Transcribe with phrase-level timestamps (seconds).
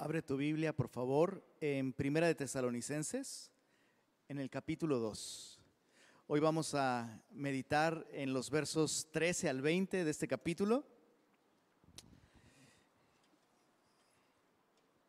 [0.00, 3.50] Abre tu Biblia, por favor, en Primera de Tesalonicenses,
[4.28, 5.60] en el capítulo 2.
[6.28, 10.86] Hoy vamos a meditar en los versos 13 al 20 de este capítulo.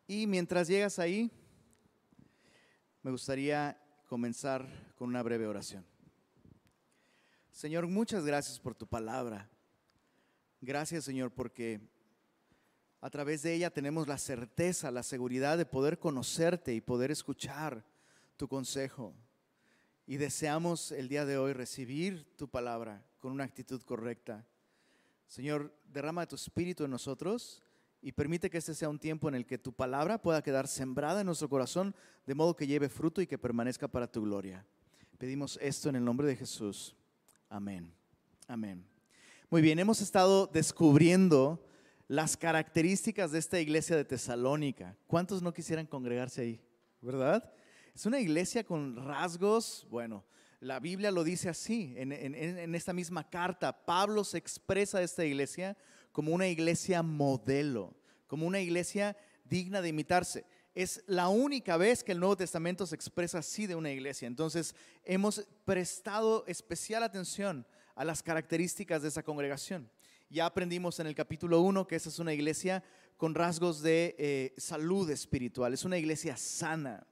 [0.07, 1.29] Y mientras llegas ahí,
[3.03, 5.85] me gustaría comenzar con una breve oración.
[7.51, 9.47] Señor, muchas gracias por tu palabra.
[10.61, 11.79] Gracias, Señor, porque
[13.01, 17.85] a través de ella tenemos la certeza, la seguridad de poder conocerte y poder escuchar
[18.35, 19.13] tu consejo.
[20.05, 24.45] Y deseamos el día de hoy recibir tu palabra con una actitud correcta.
[25.27, 27.61] Señor, derrama tu espíritu en nosotros
[28.01, 31.21] y permite que este sea un tiempo en el que tu palabra pueda quedar sembrada
[31.21, 34.65] en nuestro corazón, de modo que lleve fruto y que permanezca para tu gloria.
[35.17, 36.95] Pedimos esto en el nombre de Jesús.
[37.49, 37.93] Amén.
[38.47, 38.85] Amén.
[39.49, 41.63] Muy bien, hemos estado descubriendo
[42.09, 44.97] las características de esta iglesia de Tesalónica.
[45.05, 46.61] ¿Cuántos no quisieran congregarse ahí?
[47.01, 47.53] ¿Verdad?
[47.93, 50.25] Es una iglesia con rasgos, bueno,
[50.59, 55.77] la Biblia lo dice así, en, esta misma carta, Pablo se expresa a esta iglesia
[56.11, 57.95] como una iglesia modelo,
[58.25, 60.45] como una iglesia digna de imitarse.
[60.73, 64.27] Es la única vez que el Nuevo Testamento se expresa así de una iglesia.
[64.27, 69.89] Entonces, hemos prestado especial atención a las características de esa congregación.
[70.31, 72.83] Ya aprendimos en el capítulo 1 que esa es una iglesia
[73.17, 77.03] con rasgos de eh, salud espiritual, es una iglesia sana.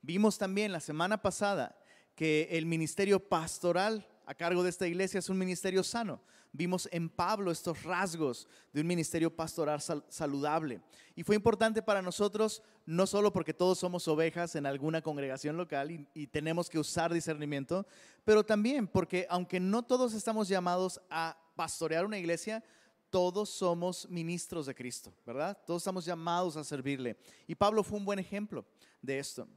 [0.00, 1.78] Vimos también la semana pasada
[2.14, 6.18] que el ministerio pastoral a cargo de esta iglesia es un ministerio sano.
[6.50, 10.80] Vimos en Pablo estos rasgos de un ministerio pastoral saludable.
[11.14, 15.90] Y fue importante para nosotros, no solo porque todos somos ovejas en alguna congregación local
[15.90, 17.86] y, y tenemos que usar discernimiento,
[18.24, 22.62] pero también porque aunque no todos estamos llamados a pastorear una iglesia,
[23.10, 25.58] todos somos ministros de Cristo, ¿verdad?
[25.66, 27.16] Todos estamos llamados a servirle.
[27.46, 28.64] Y Pablo fue un buen ejemplo
[29.00, 29.48] de esto.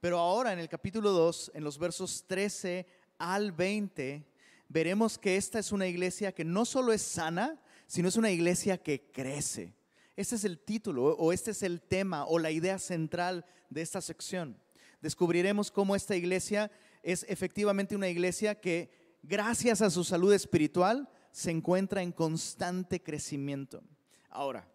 [0.00, 2.86] Pero ahora en el capítulo 2, en los versos 13
[3.18, 4.26] al 20,
[4.68, 8.76] veremos que esta es una iglesia que no solo es sana, sino es una iglesia
[8.76, 9.74] que crece.
[10.16, 14.00] Este es el título o este es el tema o la idea central de esta
[14.00, 14.58] sección.
[15.00, 16.70] Descubriremos cómo esta iglesia
[17.02, 18.90] es efectivamente una iglesia que
[19.22, 23.82] gracias a su salud espiritual se encuentra en constante crecimiento.
[24.30, 24.68] Ahora,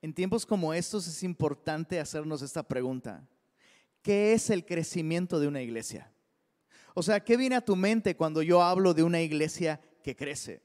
[0.00, 3.26] en tiempos como estos es importante hacernos esta pregunta.
[4.02, 6.12] ¿Qué es el crecimiento de una iglesia?
[6.94, 10.62] O sea, ¿qué viene a tu mente cuando yo hablo de una iglesia que crece?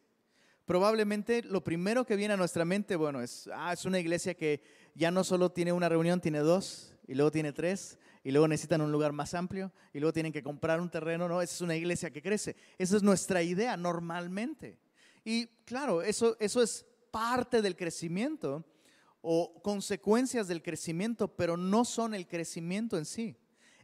[0.66, 4.61] Probablemente lo primero que viene a nuestra mente, bueno, es, ah, es una iglesia que
[4.94, 8.81] ya no solo tiene una reunión, tiene dos, y luego tiene tres, y luego necesitan
[8.81, 11.75] un lugar más amplio y luego tienen que comprar un terreno, no, esa es una
[11.75, 12.56] iglesia que crece.
[12.80, 14.80] Esa es nuestra idea normalmente.
[15.24, 18.66] Y claro, eso, eso es parte del crecimiento
[19.22, 23.38] o consecuencias del crecimiento, pero no son el crecimiento en sí.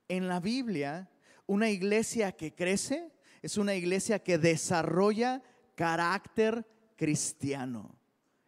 [0.07, 1.07] En la Biblia,
[1.45, 3.11] una iglesia que crece
[3.43, 5.43] es una iglesia que desarrolla
[5.75, 6.65] carácter
[6.95, 7.95] cristiano.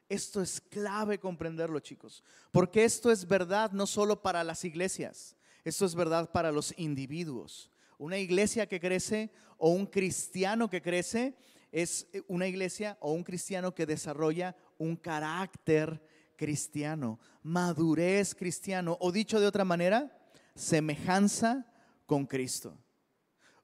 [0.10, 5.86] Esto es clave comprenderlo, chicos, porque esto es verdad no solo para las iglesias, esto
[5.86, 7.72] es verdad para los individuos.
[7.98, 11.36] Una iglesia que crece o un cristiano que crece
[11.72, 16.04] es una iglesia o un cristiano que desarrolla un carácter
[16.36, 20.12] cristiano, madurez cristiano, o dicho de otra manera,
[20.56, 21.66] semejanza
[22.06, 22.78] con Cristo.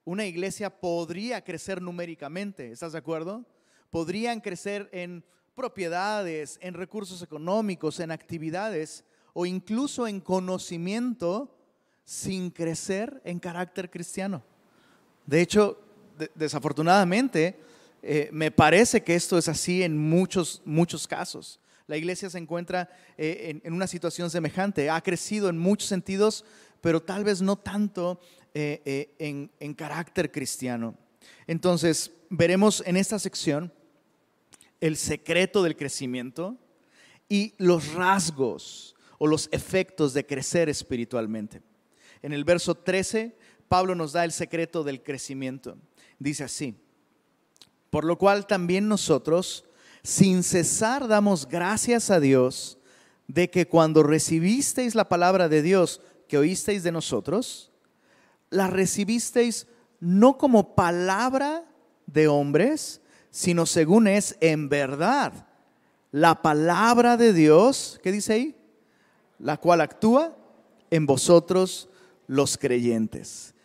[0.04, 3.44] Una iglesia podría crecer numéricamente, ¿estás de acuerdo?
[3.90, 5.24] Podrían crecer en
[5.54, 11.59] propiedades, en recursos económicos, en actividades o incluso en conocimiento
[12.04, 14.42] sin crecer en carácter cristiano.
[15.26, 15.78] De hecho,
[16.34, 17.58] desafortunadamente,
[18.02, 21.60] eh, me parece que esto es así en muchos, muchos casos.
[21.86, 26.44] La iglesia se encuentra eh, en, una situación semejante, ha crecido en muchos sentidos,
[26.80, 28.20] pero tal vez no tanto
[28.54, 30.94] eh, en, en carácter cristiano.
[31.46, 33.72] Entonces, veremos en esta sección
[34.80, 36.56] el secreto del crecimiento
[37.28, 41.60] y los rasgos o los efectos de crecer espiritualmente.
[42.22, 43.36] En el verso 13,
[43.68, 45.76] Pablo nos da el secreto del crecimiento.
[46.18, 46.76] Dice así,
[47.90, 49.64] por lo cual también nosotros,
[50.02, 52.78] sin cesar, damos gracias a Dios
[53.26, 57.70] de que cuando recibisteis la palabra de Dios que oísteis de nosotros,
[58.50, 59.66] la recibisteis
[60.00, 61.64] no como palabra
[62.06, 63.00] de hombres,
[63.30, 65.46] sino según es en verdad
[66.12, 68.56] la palabra de Dios, ¿qué dice ahí?
[69.38, 70.36] La cual actúa
[70.90, 71.89] en vosotros
[72.30, 73.56] los creyentes.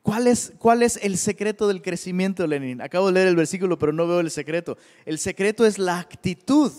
[0.00, 2.80] ¿Cuál es, ¿Cuál es el secreto del crecimiento, Lenin?
[2.80, 4.78] Acabo de leer el versículo, pero no veo el secreto.
[5.04, 6.72] El secreto es la actitud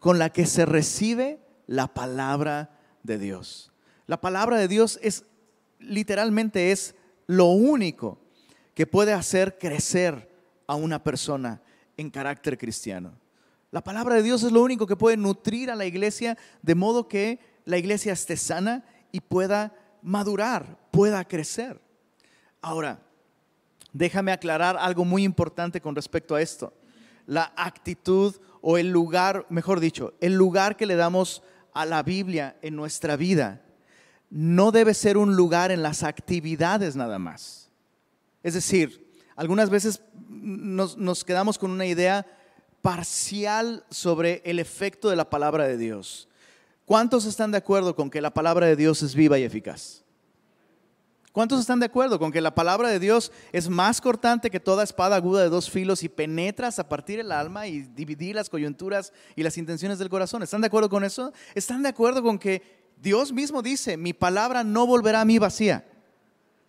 [0.00, 1.38] con la que se recibe
[1.68, 3.70] la palabra de Dios.
[4.08, 5.26] La palabra de Dios es
[5.78, 6.96] literalmente es
[7.28, 8.18] lo único
[8.74, 10.28] que puede hacer crecer
[10.66, 11.62] a una persona
[11.96, 13.16] en carácter cristiano.
[13.70, 17.06] La palabra de Dios es lo único que puede nutrir a la iglesia de modo
[17.06, 19.72] que la iglesia esté sana y pueda
[20.02, 21.80] madurar, pueda crecer.
[22.60, 23.00] Ahora,
[23.92, 26.72] déjame aclarar algo muy importante con respecto a esto.
[27.26, 31.42] La actitud o el lugar, mejor dicho, el lugar que le damos
[31.72, 33.62] a la Biblia en nuestra vida
[34.30, 37.70] no debe ser un lugar en las actividades nada más.
[38.42, 42.26] Es decir, algunas veces nos, quedamos con una idea
[42.80, 46.28] parcial sobre el efecto de la palabra de Dios.
[46.90, 50.02] ¿Cuántos están de acuerdo con que la palabra de Dios es viva y eficaz?
[51.30, 54.82] ¿Cuántos están de acuerdo con que la palabra de Dios es más cortante que toda
[54.82, 59.12] espada aguda de dos filos y penetras a partir el alma y dividir las coyunturas
[59.36, 60.42] y las intenciones del corazón?
[60.42, 61.32] ¿Están de acuerdo con eso?
[61.54, 65.88] ¿Están de acuerdo con que Dios mismo dice, mi palabra no volverá a mí vacía,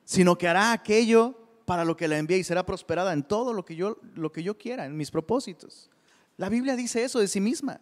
[0.03, 1.33] sino que hará aquello
[1.65, 4.44] para lo que la envié y será prosperada en todo lo que yo, lo que
[4.44, 5.89] yo quiera, en mis propósitos.
[6.38, 7.81] La Biblia dice eso de sí misma.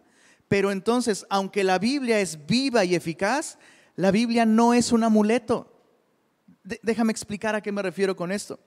[0.49, 3.57] Pero entonces, aunque la Biblia es viva y eficaz,
[3.95, 5.71] la Biblia no es un amuleto.
[6.81, 8.59] déjame explicar a qué me refiero con esto.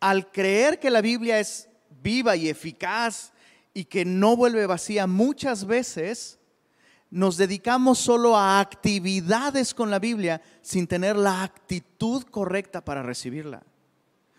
[0.00, 1.68] Al creer que la Biblia es
[2.02, 3.32] viva y eficaz
[3.72, 6.38] y que no vuelve vacía, muchas veces
[7.10, 13.62] nos dedicamos solo a actividades con la Biblia sin tener la actitud correcta para recibirla.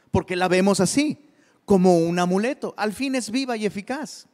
[0.09, 1.29] Porque la vemos así,
[1.63, 2.73] como un amuleto.
[2.77, 4.27] Al fin es viva y eficaz.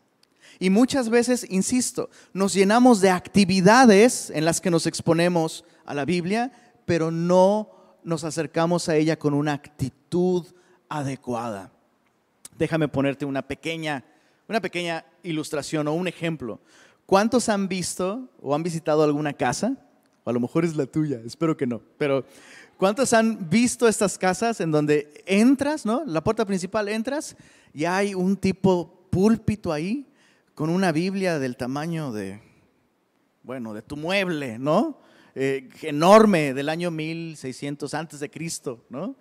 [0.59, 6.05] Y muchas veces, insisto, nos llenamos de actividades en las que nos exponemos a la
[6.05, 6.51] Biblia,
[6.85, 7.69] pero no
[8.03, 10.45] nos acercamos a ella con una actitud
[10.89, 11.71] adecuada.
[12.57, 14.03] Déjame ponerte una pequeña,
[14.47, 16.59] una pequeña ilustración o un ejemplo.
[17.05, 19.77] ¿Cuántos han visto o han visitado alguna casa?
[20.25, 21.81] A lo mejor es la tuya, espero que no.
[21.97, 22.25] Pero
[22.77, 26.03] ¿cuántos han visto estas casas en donde entras, ¿no?
[26.05, 27.37] La puerta principal entras
[27.73, 30.05] y hay un tipo púlpito ahí
[30.57, 32.41] con una Biblia del tamaño de,
[33.43, 34.99] bueno, de tu mueble, ¿no?
[35.35, 39.15] Eh, enorme del año 1600 antes de Cristo, ¿no?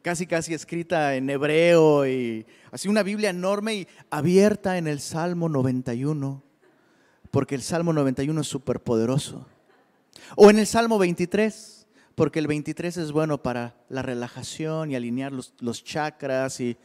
[0.00, 5.50] Casi, casi escrita en hebreo y así una Biblia enorme y abierta en el Salmo
[5.50, 6.42] 91
[7.30, 9.46] porque el Salmo 91 es súper poderoso.
[10.36, 15.32] O en el Salmo 23, porque el 23 es bueno para la relajación y alinear
[15.32, 16.62] los, chakras.
[16.62, 16.78] Y,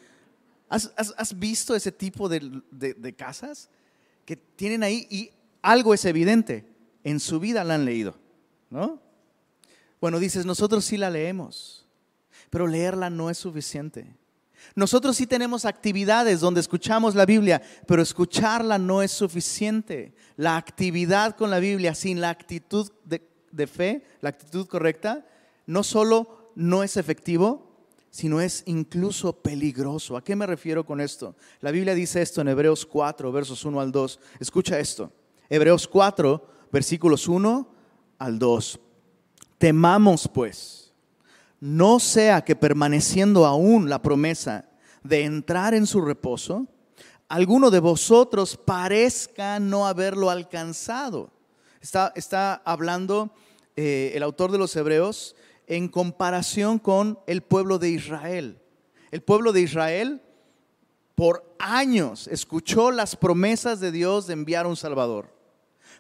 [0.70, 3.70] ¿has, visto ese tipo de, de, casas
[4.26, 5.32] que tienen ahí y
[5.62, 6.66] algo es evidente?
[7.04, 8.18] En su vida la han leído,
[8.70, 9.00] ¿no?
[10.02, 11.88] Bueno, dices, nosotros sí la leemos,
[12.50, 14.16] pero leerla no es suficiente.
[14.74, 20.16] Nosotros sí tenemos actividades donde escuchamos la Biblia, pero escucharla no es suficiente.
[20.38, 25.26] La actividad con la Biblia sin la actitud de, fe, la actitud correcta,
[25.66, 27.65] no solo no es efectivo,
[28.16, 30.16] sino es incluso peligroso.
[30.16, 31.36] ¿A qué me refiero con esto?
[31.60, 34.20] La Biblia dice esto en Hebreos 4, versos 1 al 2.
[34.40, 35.12] Escucha esto.
[35.50, 37.68] Hebreos 4, versículos 1
[38.18, 38.80] al 2.
[39.58, 40.94] Temamos pues
[41.60, 44.64] no sea que permaneciendo aún la promesa
[45.04, 46.68] de entrar en su reposo,
[47.28, 51.34] alguno de vosotros parezca no haberlo alcanzado.
[51.82, 53.34] Está, está hablando
[53.76, 55.36] eh, el autor de los Hebreos
[55.68, 58.60] en comparación con el pueblo de Israel.
[59.12, 60.22] El pueblo de Israel
[61.16, 65.34] por años escuchó las promesas de Dios de enviar un Salvador.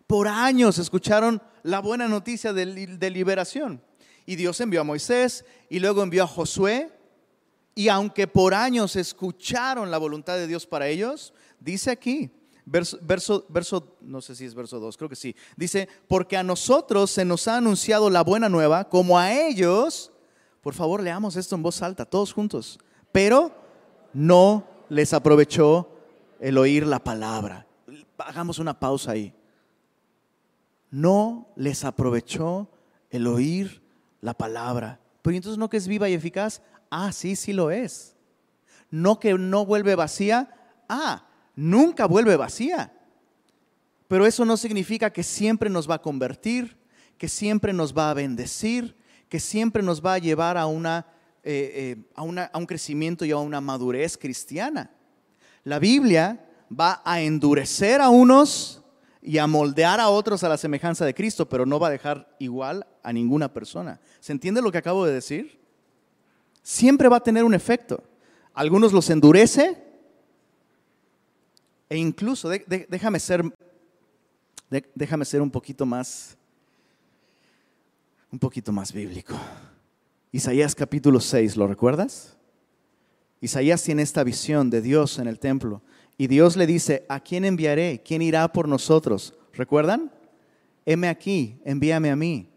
[0.08, 3.82] Por años escucharon la buena noticia de liberación.
[4.26, 6.92] Y Dios envió a Moisés y luego envió a Josué.
[7.74, 12.32] Y aunque por años escucharon la voluntad de Dios para ellos, dice aquí,
[12.66, 17.12] verso, verso, no sé si es verso 2, creo que sí, dice, porque a nosotros
[17.12, 20.12] se nos ha anunciado la buena nueva, como a ellos,
[20.62, 22.80] por favor leamos esto en voz alta, todos juntos,
[23.12, 23.52] pero
[24.14, 25.90] no les aprovechó
[26.40, 27.68] el oír la palabra.
[28.18, 29.34] Hagamos una pausa ahí.
[30.90, 32.70] No les aprovechó
[33.10, 33.82] el oír
[34.22, 35.00] la palabra.
[35.22, 36.62] Pero entonces no que es viva y eficaz.
[36.90, 38.16] Ah, sí, sí lo es.
[38.90, 40.56] No que no vuelve vacía.
[40.88, 42.94] Ah, nunca vuelve vacía.
[44.08, 46.78] Pero eso no significa que siempre nos va a convertir,
[47.18, 48.96] que siempre nos va a bendecir,
[49.30, 51.08] que siempre nos va a llevar a, una,
[51.44, 54.92] eh, eh, a, una, a un crecimiento y a una madurez cristiana.
[55.64, 58.84] La Biblia va a endurecer a unos
[59.22, 62.36] y a moldear a otros a la semejanza de Cristo, pero no va a dejar
[62.38, 64.00] igual a ninguna persona.
[64.20, 65.60] ¿Se entiende lo que acabo de decir?
[66.62, 68.04] Siempre va a tener un efecto.
[68.54, 69.85] Algunos los endurece
[71.90, 73.44] e incluso, déjame ser,
[74.94, 76.38] déjame ser un poquito más,
[78.32, 79.36] un poquito más bíblico.
[80.32, 82.36] Isaías capítulo 6, ¿lo recuerdas?
[83.40, 85.82] Isaías tiene esta visión de Dios en el templo
[86.18, 88.02] y Dios le dice, ¿a quién enviaré?
[88.04, 89.34] ¿Quién irá por nosotros?
[89.54, 90.12] ¿Recuerdan?
[90.86, 92.50] Heme aquí, envíame a mí.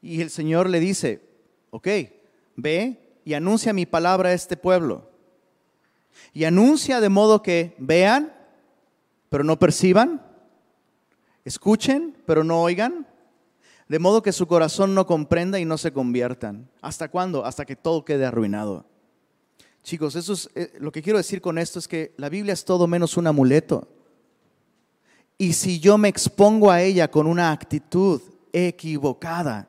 [0.00, 1.22] Y el Señor le dice,
[1.70, 1.88] ok,
[2.56, 5.11] ve y anuncia mi palabra a este pueblo.
[6.32, 8.32] Y anuncia de modo que vean,
[9.28, 10.22] pero no perciban,
[11.44, 13.06] escuchen, pero no oigan,
[13.88, 16.70] de modo que su corazón no comprenda y no se conviertan.
[16.80, 17.44] ¿Hasta cuándo?
[17.44, 18.86] Hasta que todo quede arruinado.
[19.82, 22.64] Chicos, eso es, eh, lo que quiero decir con esto es que la Biblia es
[22.64, 23.88] todo menos un amuleto.
[25.36, 29.68] Y si yo me expongo a ella con una actitud equivocada,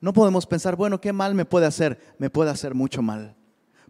[0.00, 2.14] no podemos pensar, bueno, ¿qué mal me puede hacer?
[2.18, 3.34] Me puede hacer mucho mal,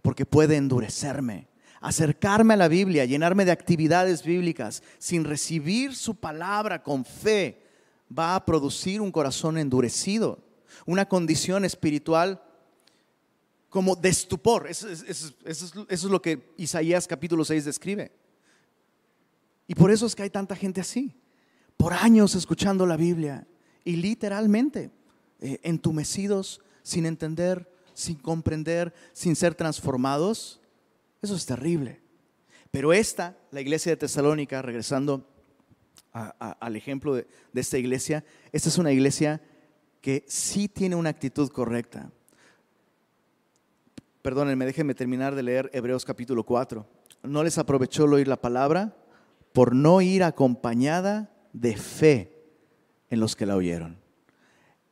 [0.03, 1.49] porque puede endurecerme.
[1.81, 7.63] Acercarme a la Biblia, llenarme de actividades bíblicas sin recibir su palabra con fe,
[8.17, 10.39] va a producir un corazón endurecido,
[10.87, 12.43] una condición espiritual
[13.69, 14.69] como de estupor.
[14.69, 18.13] Eso, es lo que Isaías capítulo 6 describe.
[19.67, 21.15] Y por eso es que hay tanta gente así,
[21.77, 23.47] por años escuchando la Biblia
[23.85, 24.91] y literalmente
[25.41, 30.61] eh, entumecidos, sin entender, sin comprender, sin ser transformados.
[31.23, 32.01] Eso es terrible.
[32.71, 35.29] Pero esta, la iglesia de Tesalónica, regresando
[36.13, 39.43] al ejemplo de esta iglesia, esta es una iglesia
[40.01, 42.11] que sí tiene una actitud correcta
[44.27, 46.85] perdónenme, déjenme terminar de leer Hebreos capítulo 4.
[47.23, 48.97] No les aprovechó el oír la palabra
[49.53, 52.33] por no ir acompañada de fe
[53.09, 54.01] en los que la oyeron.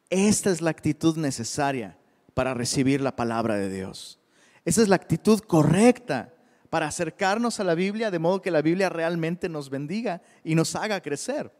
[0.08, 1.98] Esta es la actitud necesaria
[2.34, 4.18] para recibir la palabra de Dios.
[4.64, 6.34] Esa es la actitud correcta
[6.70, 10.74] para acercarnos a la Biblia de modo que la Biblia realmente nos bendiga y nos
[10.74, 11.52] haga crecer.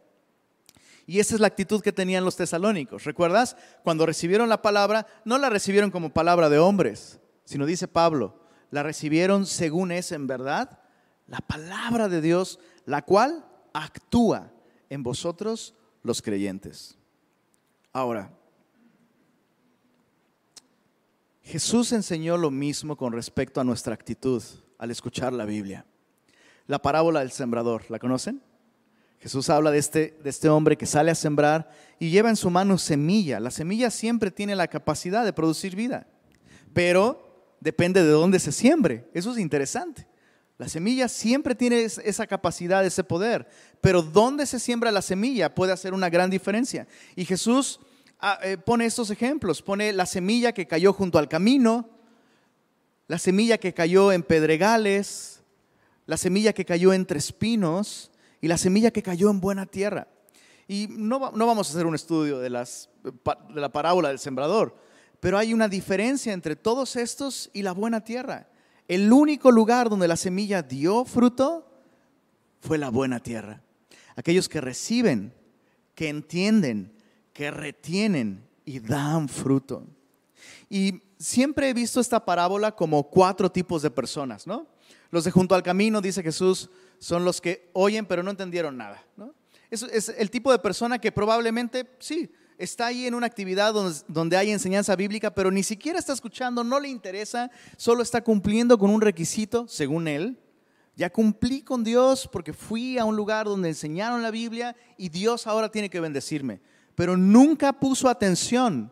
[1.07, 3.03] Y esa es la actitud que tenían los tesalónicos.
[3.03, 3.55] ¿Recuerdas?
[3.83, 8.39] Cuando recibieron la palabra, no la recibieron como palabra de hombres, sino dice Pablo,
[8.71, 10.79] la recibieron según es en verdad
[11.27, 14.51] la palabra de Dios, la cual actúa
[14.89, 16.97] en vosotros los creyentes.
[17.93, 18.31] Ahora,
[21.45, 24.41] Jesús enseñó lo mismo con respecto a nuestra actitud
[24.79, 25.85] al escuchar la Biblia.
[26.65, 28.41] La parábola del sembrador, ¿la conocen?
[29.19, 32.49] Jesús habla de este, de este hombre que sale a sembrar y lleva en su
[32.49, 33.39] mano semilla.
[33.39, 36.07] La semilla siempre tiene la capacidad de producir vida,
[36.73, 39.07] pero depende de dónde se siembre.
[39.13, 40.07] Eso es interesante.
[40.57, 43.47] La semilla siempre tiene esa capacidad, ese poder,
[43.81, 46.87] pero dónde se siembra la semilla puede hacer una gran diferencia.
[47.15, 47.79] Y Jesús
[48.65, 51.89] pone estos ejemplos, pone la semilla que cayó junto al camino,
[53.07, 55.43] la semilla que cayó en pedregales,
[56.05, 60.07] la semilla que cayó entre espinos y la semilla que cayó en buena tierra.
[60.67, 64.75] Y no, no vamos a hacer un estudio de, las, de la parábola del sembrador,
[65.19, 68.47] pero hay una diferencia entre todos estos y la buena tierra.
[68.87, 71.71] El único lugar donde la semilla dio fruto
[72.59, 73.61] fue la buena tierra.
[74.15, 75.33] Aquellos que reciben,
[75.93, 76.94] que entienden,
[77.35, 79.85] que retienen y dan fruto.
[80.69, 84.65] Y siempre he visto esta parábola como cuatro tipos de personas, ¿no?
[85.11, 89.05] Los de junto al camino, dice Jesús, son los que oyen pero no entendieron nada,
[89.17, 89.35] ¿no?
[89.69, 93.73] Es, el tipo de persona que probablemente, sí, está ahí en una actividad
[94.07, 98.77] donde, hay enseñanza bíblica, pero ni siquiera está escuchando, no le interesa, solo está cumpliendo
[98.77, 100.39] con un requisito, según él.
[100.95, 105.47] Ya cumplí con Dios porque fui a un lugar donde enseñaron la Biblia y Dios
[105.47, 106.61] ahora tiene que bendecirme.
[106.95, 108.91] Pero nunca puso atención,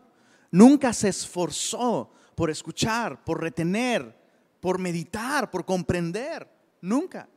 [0.50, 4.16] nunca se esforzó por escuchar, por retener,
[4.60, 6.48] por meditar, por comprender.
[6.80, 7.28] Nunca.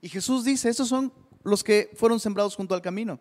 [0.00, 3.18] Y Jesús dice, esos son los que fueron sembrados junto al camino.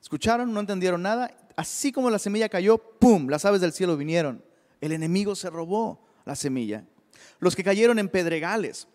[0.00, 3.28] Escucharon, no entendieron nada así como la semilla cayó, ¡pum!
[3.28, 4.44] Las aves del cielo vinieron.
[4.80, 6.84] El enemigo se robó la semilla.
[7.40, 8.86] Los que cayeron en pedregales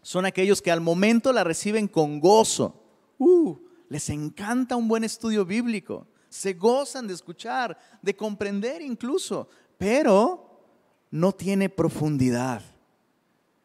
[0.00, 2.82] son aquellos que al momento la reciben con gozo.
[3.18, 3.54] Uh,
[3.90, 6.06] les encanta un buen estudio bíblico.
[6.30, 10.62] Se gozan de escuchar, de comprender incluso, pero
[11.10, 12.62] no tiene profundidad.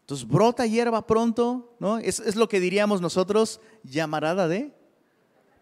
[0.02, 1.98] Entonces brota hierba pronto, ¿no?
[1.98, 4.74] Es, es lo que diríamos nosotros, llamarada de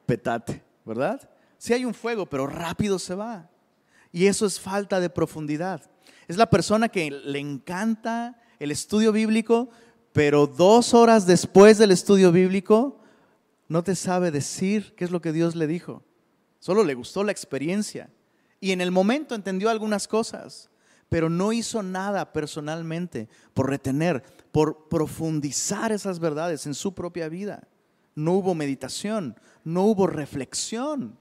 [0.06, 1.30] petate, ¿verdad?
[1.58, 3.50] Si hay un fuego, pero rápido se va.
[4.12, 5.90] Y eso es falta de profundidad.
[6.28, 9.70] Es la persona que le encanta el estudio bíblico,
[10.14, 13.00] pero dos horas después del estudio bíblico
[13.68, 16.04] no te sabe decir qué es lo que Dios le dijo.
[16.64, 18.10] Solo le gustó la experiencia.
[18.62, 20.70] Y en el momento entendió algunas cosas,
[21.10, 27.68] pero no hizo nada personalmente por retener, por profundizar esas verdades en su propia vida.
[28.16, 31.18] No hubo meditación, no hubo reflexión.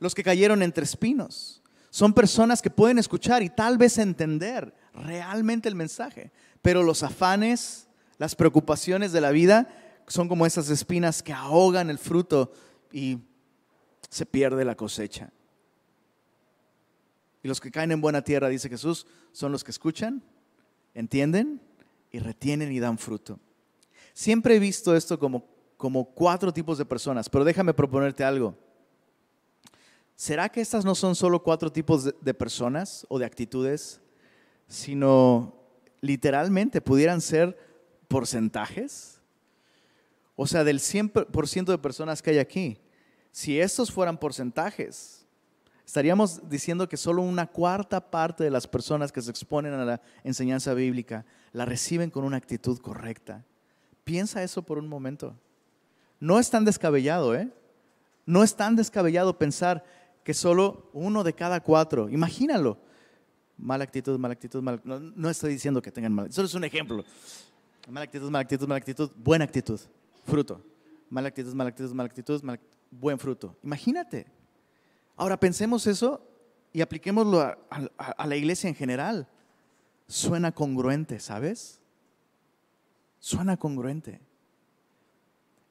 [0.00, 1.62] los que cayeron entre espinos.
[1.90, 7.86] Son personas que pueden escuchar y tal vez entender realmente el mensaje, pero los afanes,
[8.18, 9.68] las preocupaciones de la vida
[10.08, 12.52] son como esas espinas que ahogan el fruto
[12.92, 13.20] y
[14.10, 15.30] se pierde la cosecha.
[17.42, 20.22] Y los que caen en buena tierra, dice Jesús, son los que escuchan,
[20.94, 21.60] entienden
[22.10, 23.38] y retienen y dan fruto.
[24.14, 25.46] Siempre he visto esto como,
[25.76, 28.56] como cuatro tipos de personas, pero déjame proponerte algo.
[30.16, 34.00] ¿Será que estas no son solo cuatro tipos de, de personas o de actitudes,
[34.68, 35.54] sino
[36.00, 37.58] literalmente pudieran ser
[38.08, 39.20] porcentajes?
[40.36, 42.78] O sea, del 100% de personas que hay aquí,
[43.34, 45.26] si estos fueran porcentajes,
[45.84, 50.00] estaríamos diciendo que solo una cuarta parte de las personas que se exponen a la
[50.22, 53.44] enseñanza bíblica la reciben con una actitud correcta.
[54.04, 55.36] Piensa eso por un momento.
[56.20, 57.50] No es tan descabellado, ¿eh?
[58.24, 59.84] No es tan descabellado pensar
[60.22, 62.78] que solo uno de cada cuatro, imagínalo,
[63.58, 66.62] mala actitud, mala actitud, mala, no, no estoy diciendo que tengan mala, solo es un
[66.62, 67.04] ejemplo.
[67.88, 69.80] Mala actitud, mala actitud, mala actitud, buena actitud,
[70.24, 70.64] fruto.
[71.10, 72.40] Mala actitud, mala actitud, mala actitud,
[73.00, 73.56] buen fruto.
[73.62, 74.26] Imagínate.
[75.16, 76.26] Ahora pensemos eso
[76.72, 79.28] y apliquémoslo a, la iglesia en general.
[80.08, 81.80] Suena congruente, ¿sabes?
[83.20, 84.20] Suena congruente.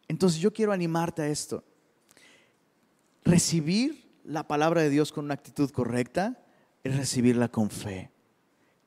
[0.07, 1.63] Entonces yo quiero animarte a esto.
[3.23, 6.41] Recibir la palabra de Dios con una actitud correcta
[6.83, 8.11] es recibirla con fe.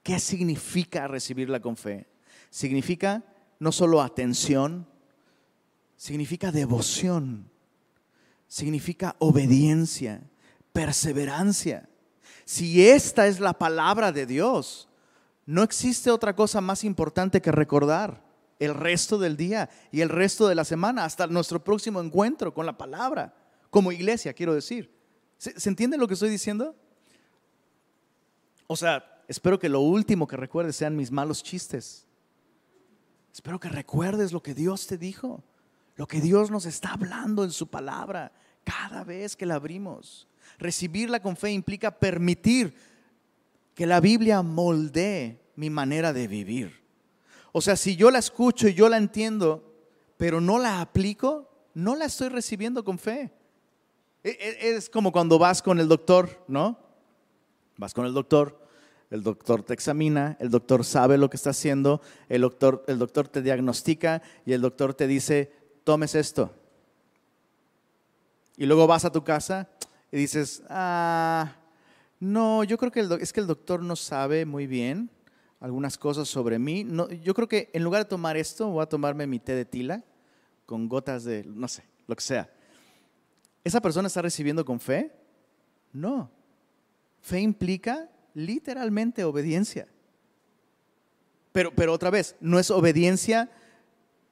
[0.02, 2.07] ¿Qué significa recibirla con fe?
[2.50, 3.25] Significa
[3.59, 4.87] no solo atención,
[5.97, 7.50] significa devoción,
[8.49, 10.23] significa obediencia,
[10.73, 11.88] perseverancia.
[12.45, 14.88] Si esta es la palabra de Dios,
[15.47, 18.25] no existe otra cosa más importante que recordar
[18.59, 22.67] el resto del día y el resto de la semana hasta nuestro próximo encuentro con
[22.67, 23.35] la palabra,
[23.71, 24.95] como iglesia, quiero decir.
[25.38, 26.75] ¿Se, ¿se entiende lo que estoy diciendo?
[28.67, 32.06] O sea, espero que lo último que recuerdes sean mis malos chistes.
[33.32, 35.45] Espero que recuerdes lo que Dios te dijo,
[35.97, 38.32] lo que Dios nos está hablando en su palabra
[38.65, 40.28] cada vez que la abrimos.
[40.59, 42.75] Recibirla con fe implica permitir
[43.75, 46.85] que la Biblia moldee mi manera de vivir.
[47.52, 49.75] O sea, si yo la escucho y yo la entiendo,
[50.17, 53.32] pero no la aplico, no la estoy recibiendo con fe.
[54.23, 56.78] E, e, es como cuando vas con el doctor, ¿no?
[57.76, 58.67] Vas con el doctor,
[59.11, 63.28] el doctor te examina, el doctor sabe lo que está haciendo, el doctor, el doctor
[63.28, 65.52] te diagnostica y el doctor te dice,
[65.86, 66.52] tomes esto.
[68.56, 69.68] Y luego vas a tu casa
[70.10, 71.54] y dices, ah,
[72.18, 75.08] no, yo creo que es que el doctor no sabe muy bien
[75.60, 76.82] algunas cosas sobre mí.
[76.82, 79.64] No, yo creo que en lugar de tomar esto, voy a tomarme mi té de
[79.64, 80.02] tila
[80.66, 82.50] con gotas de, no sé, lo que sea.
[83.62, 85.12] ¿Esa persona está recibiendo con fe?
[85.92, 86.28] No.
[87.20, 89.86] Fe implica literalmente obediencia.
[91.52, 93.52] Pero, pero otra vez, no es obediencia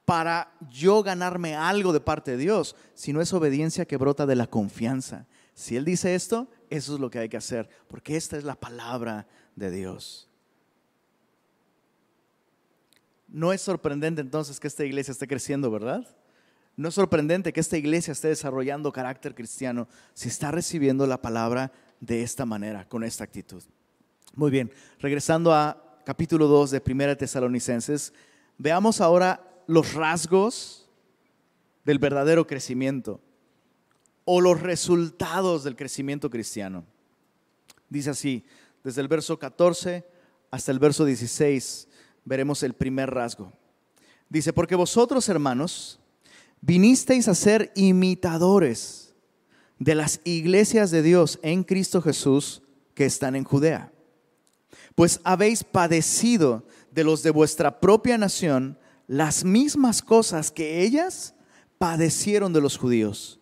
[0.05, 4.47] para yo ganarme algo de parte de Dios, sino es obediencia que brota de la
[4.47, 5.27] confianza.
[5.55, 8.55] Si Él dice esto, eso es lo que hay que hacer, porque esta es la
[8.55, 10.29] palabra de Dios.
[13.29, 16.07] No es sorprendente entonces que esta iglesia esté creciendo, ¿verdad?
[16.77, 21.73] No es sorprendente que esta iglesia esté desarrollando carácter cristiano si está recibiendo la palabra
[22.01, 23.63] de esta manera, con esta actitud.
[24.35, 28.13] Muy bien, regresando a capítulo 2 de Primera Tesalonicenses,
[28.59, 30.89] veamos ahora los rasgos
[31.85, 33.21] del verdadero crecimiento
[34.25, 36.85] o los resultados del crecimiento cristiano.
[37.89, 38.45] Dice así,
[38.83, 40.05] desde el verso 14
[40.51, 41.89] hasta el verso 16
[42.25, 43.53] veremos el primer rasgo.
[44.29, 46.01] Dice, porque vosotros hermanos
[46.61, 49.15] vinisteis a ser imitadores
[49.79, 52.63] de las iglesias de Dios en Cristo Jesús
[52.95, 53.93] que están en Judea,
[54.95, 61.35] pues habéis padecido de los de vuestra propia nación las mismas cosas que ellas
[61.79, 63.41] padecieron de los judíos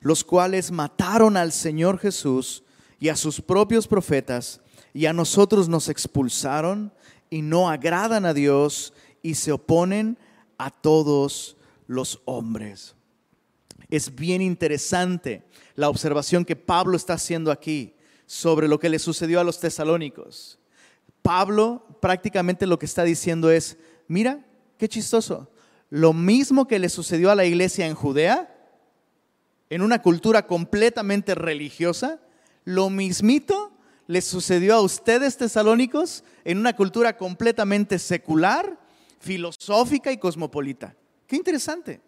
[0.00, 2.64] los cuales mataron al Señor Jesús
[2.98, 4.60] y a sus propios profetas,
[4.92, 6.92] y a nosotros nos expulsaron
[7.28, 8.92] y no agradan a Dios
[9.22, 10.18] y se oponen
[10.58, 12.96] a todos los hombres.
[13.88, 15.44] Es bien interesante
[15.76, 17.94] la observación que Pablo está haciendo aquí
[18.26, 20.58] sobre lo que le sucedió a los tesalónicos.
[21.22, 23.76] Pablo prácticamente lo que está diciendo es,
[24.08, 24.44] mira,
[24.80, 25.52] qué chistoso,
[25.90, 28.50] lo mismo que le sucedió a la iglesia en Judea,
[29.68, 32.18] en una cultura completamente religiosa,
[32.64, 33.72] lo mismito
[34.06, 38.80] les sucedió a ustedes tesalónicos en una cultura completamente secular,
[39.18, 40.96] filosófica y cosmopolita.
[41.26, 42.00] Qué interesante.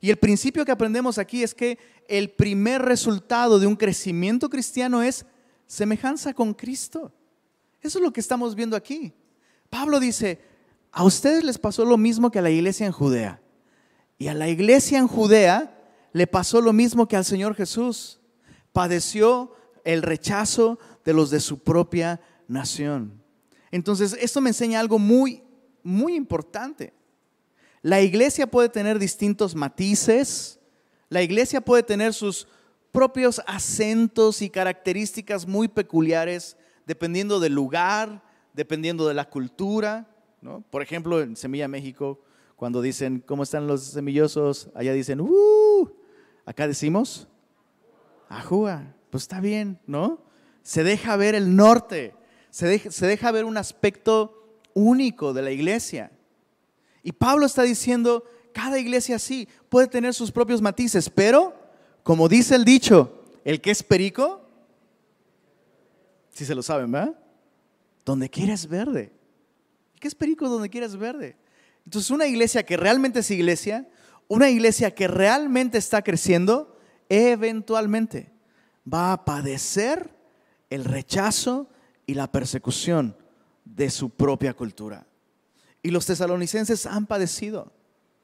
[0.00, 5.02] Y el principio que aprendemos aquí es que el primer resultado de un crecimiento cristiano
[5.02, 5.26] es
[5.66, 7.12] semejanza con Cristo.
[7.82, 9.12] Eso es lo que estamos viendo aquí.
[9.68, 10.49] Pablo dice,
[10.92, 13.40] a ustedes les pasó lo mismo que a la iglesia en Judea.
[14.18, 15.76] Y a la iglesia en Judea
[16.12, 18.20] le pasó lo mismo que al Señor Jesús.
[18.72, 23.22] Padeció el rechazo de los de su propia nación.
[23.70, 25.42] Entonces, esto me enseña algo muy,
[25.82, 26.92] muy importante.
[27.82, 30.58] La iglesia puede tener distintos matices,
[31.08, 32.46] la iglesia puede tener sus
[32.92, 38.22] propios acentos y características muy peculiares dependiendo del lugar,
[38.52, 40.09] dependiendo de la cultura.
[40.70, 42.20] Por ejemplo, en Semilla México,
[42.56, 44.70] cuando dicen, ¿cómo están los semillosos?
[44.74, 45.90] Allá dicen, ¡uh!
[46.44, 47.28] Acá decimos,
[48.28, 48.94] ¡ajúa!
[49.10, 50.22] Pues está bien, ¿no?
[50.62, 52.14] Se deja ver el norte,
[52.50, 56.10] se deja, se deja ver un aspecto único de la iglesia.
[57.02, 61.54] Y Pablo está diciendo, cada iglesia sí puede tener sus propios matices, pero
[62.02, 64.42] como dice el dicho, el que es perico,
[66.30, 67.14] si se lo saben, ¿verdad?
[68.04, 69.12] Donde quieres verde.
[70.00, 71.36] ¿Qué es perico donde quieres verde?
[71.84, 73.88] Entonces, una iglesia que realmente es iglesia,
[74.26, 76.76] una iglesia que realmente está creciendo,
[77.08, 78.32] eventualmente
[78.92, 80.10] va a padecer
[80.70, 81.68] el rechazo
[82.06, 83.16] y la persecución
[83.64, 85.06] de su propia cultura.
[85.82, 87.72] Y los tesalonicenses han padecido.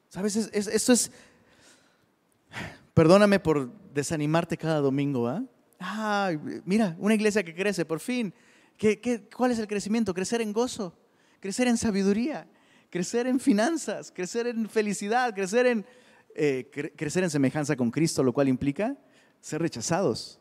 [0.08, 0.36] ¿Sabes?
[0.36, 1.10] esto es,
[2.94, 5.42] perdóname por desanimarte cada domingo, ¿ah?
[6.64, 8.32] mira, una iglesia que crece, por fin.
[8.76, 10.14] ¿Qué, cuál es el crecimiento?
[10.14, 10.96] Crecer en gozo,
[11.46, 12.48] crecer en sabiduría,
[12.90, 15.86] crecer en finanzas, crecer en felicidad, crecer en,
[16.34, 18.96] eh, crecer en semejanza con Cristo, lo cual implica
[19.40, 20.40] ser rechazados,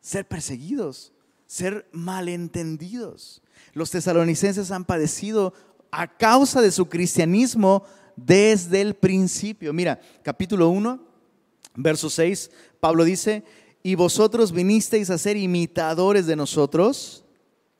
[0.00, 1.12] ser perseguidos,
[1.44, 3.42] ser malentendidos.
[3.74, 5.52] Los tesalonicenses han padecido
[5.90, 7.84] a causa de su cristianismo
[8.16, 9.74] desde el principio.
[9.74, 11.06] Mira, capítulo 1,
[11.74, 13.44] verso 6, Pablo dice,
[13.82, 17.26] y vosotros vinisteis a ser imitadores de nosotros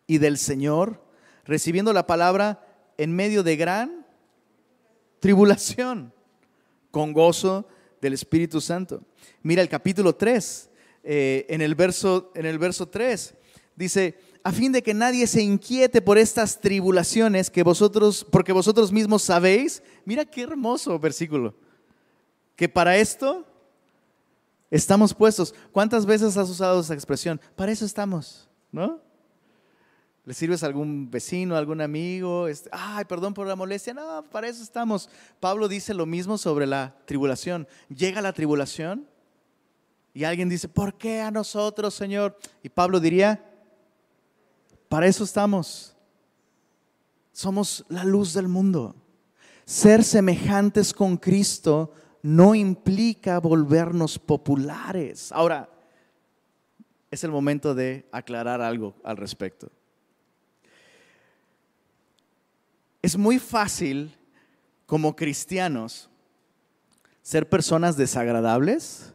[0.07, 1.03] y del Señor,
[1.47, 2.66] recibiendo la palabra
[2.99, 4.07] en medio de gran
[5.21, 6.13] tribulación,
[6.91, 7.67] con gozo
[8.01, 9.03] del Espíritu Santo.
[9.43, 10.71] Mira el capítulo 3,
[11.05, 13.35] eh, en, el verso, en el verso 3,
[13.75, 18.93] dice, a fin de que nadie se inquiete por estas tribulaciones que vosotros, porque vosotros
[18.93, 19.83] mismos sabéis.
[20.05, 21.53] Mira qué hermoso versículo.
[22.55, 23.45] Que para esto
[24.71, 25.53] estamos puestos.
[25.73, 27.41] ¿Cuántas veces has usado esa expresión?
[27.57, 29.01] Para eso estamos, ¿no?
[30.27, 32.47] ¿Le sirves a algún vecino, a algún amigo?
[32.73, 33.95] Ay, perdón por la molestia.
[33.95, 35.09] No, para eso estamos.
[35.39, 37.69] Pablo dice lo mismo sobre la tribulación.
[37.89, 39.07] Llega la tribulación
[40.12, 42.37] y alguien dice, ¿por qué a nosotros, Señor?
[42.65, 43.41] Y Pablo diría,
[44.89, 45.95] para eso estamos.
[47.31, 48.97] Somos la luz del mundo.
[49.65, 55.31] Ser semejantes con Cristo no implica volvernos populares.
[55.31, 55.71] Ahora,
[57.12, 59.71] es el momento de aclarar algo al respecto.
[63.07, 64.12] Es muy fácil
[64.85, 66.11] como cristianos
[67.23, 69.14] ser personas desagradables,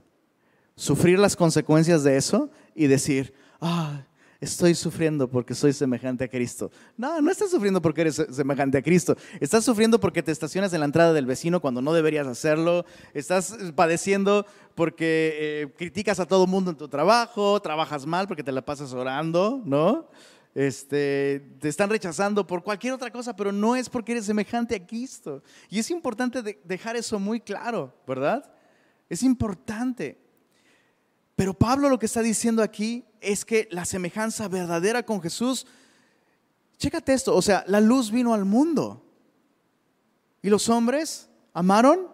[0.78, 4.06] sufrir las consecuencias de eso y decir, ah,
[4.40, 6.72] estoy sufriendo porque soy semejante a Cristo.
[6.96, 9.18] No, no estás sufriendo porque eres semejante a Cristo.
[9.42, 12.86] Estás sufriendo porque te estacionas en la entrada del vecino cuando no deberías hacerlo.
[13.14, 18.54] Estás padeciendo porque eh, criticas a todo mundo en tu trabajo, trabajas mal porque te
[18.54, 20.08] la pasas orando, ¿no?
[20.54, 24.86] Este, te están rechazando por cualquier otra cosa, pero no es porque eres semejante a
[24.86, 25.42] Cristo.
[25.70, 28.52] Y es importante dejar eso muy claro, ¿verdad?
[29.10, 30.20] Es importante.
[31.36, 35.66] Pero Pablo lo que está diciendo aquí es que la semejanza verdadera con Jesús,
[36.78, 39.06] chécate esto, o sea, la luz vino al mundo
[40.42, 42.10] y los hombres amaron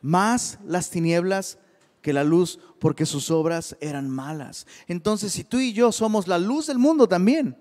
[0.00, 1.58] más las tinieblas
[2.06, 4.64] que la luz porque sus obras eran malas.
[4.86, 7.58] Entonces, si tú y yo somos la luz del mundo también,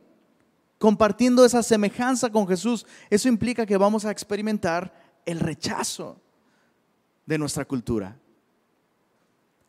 [0.77, 4.93] compartiendo esa semejanza con Jesús, eso implica que vamos a experimentar
[5.25, 6.21] el rechazo
[7.25, 8.19] de nuestra cultura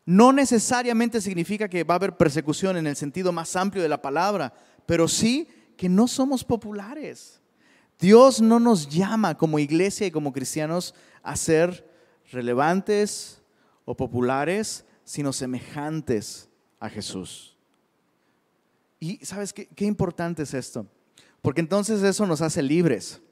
[0.05, 4.03] no necesariamente significa que va a haber persecución en el sentido más amplio de la
[4.03, 4.53] palabra,
[4.85, 7.41] pero sí que no somos populares.
[7.99, 11.91] Dios no nos llama como iglesia y como cristianos a ser
[12.31, 13.43] relevantes
[13.87, 17.57] o populares, sino semejantes a Jesús.
[19.01, 20.87] Y sabes qué, qué importante es esto,
[21.41, 23.23] porque entonces eso nos hace libres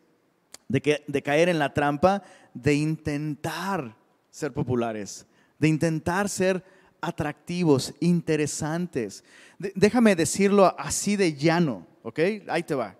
[0.69, 2.23] de, de caer en la trampa
[2.55, 3.95] de intentar
[4.31, 5.27] ser populares
[5.59, 6.65] de intentar ser
[7.01, 9.25] atractivos, interesantes.
[9.59, 12.19] déjame decirlo así de llano, ¿ok?
[12.49, 12.97] Ahí te va.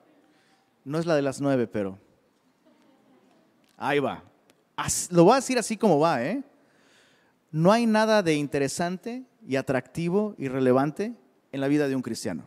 [0.85, 1.99] No es la de las nueve, pero
[3.77, 4.23] ahí va.
[5.11, 6.43] lo voy a decir así como va, ¿eh?
[7.55, 11.15] No hay nada de interesante y atractivo y relevante
[11.53, 12.43] en la vida de un cristiano.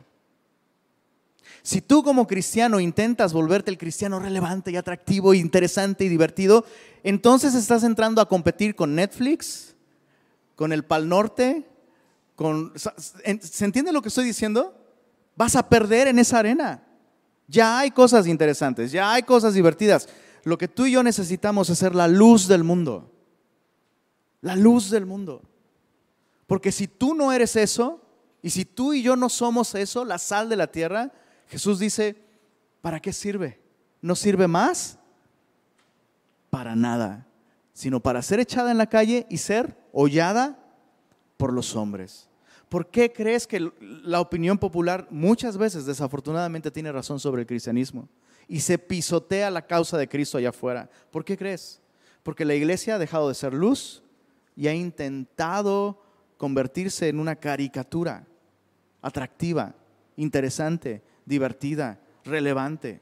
[1.64, 6.66] Si tú como cristiano intentas volverte el cristiano relevante y atractivo, interesante y divertido,
[7.04, 9.78] entonces estás entrando a competir con Netflix,
[10.58, 11.66] con el Pal Norte,
[12.36, 12.74] con...
[12.76, 14.76] ¿Se entiende lo que estoy diciendo?
[15.38, 16.84] Vas a perder en esa arena.
[17.48, 20.10] Ya hay cosas interesantes, ya hay cosas divertidas.
[20.44, 23.14] Lo que tú y yo necesitamos es ser la luz del mundo.
[24.42, 25.42] La luz del mundo.
[26.46, 28.02] Porque si tú no eres eso,
[28.42, 31.12] y si tú y yo no somos eso, la sal de la tierra,
[31.48, 32.16] Jesús dice,
[32.82, 33.60] ¿para qué sirve?
[34.02, 34.98] ¿No sirve más?
[36.50, 37.28] Para nada,
[37.74, 40.58] sino para ser echada en la calle y ser hollada
[41.36, 42.30] por los hombres.
[42.70, 48.10] ¿Por qué crees que la opinión popular muchas veces desafortunadamente tiene razón sobre el cristianismo
[48.48, 50.90] y se pisotea la causa de Cristo allá afuera?
[51.12, 51.82] ¿Por qué crees?
[52.24, 54.04] Porque la iglesia ha dejado de ser luz
[54.58, 56.02] y ha intentado
[56.36, 58.26] convertirse en una caricatura
[59.04, 59.76] atractiva,
[60.16, 63.00] interesante, divertida, relevante,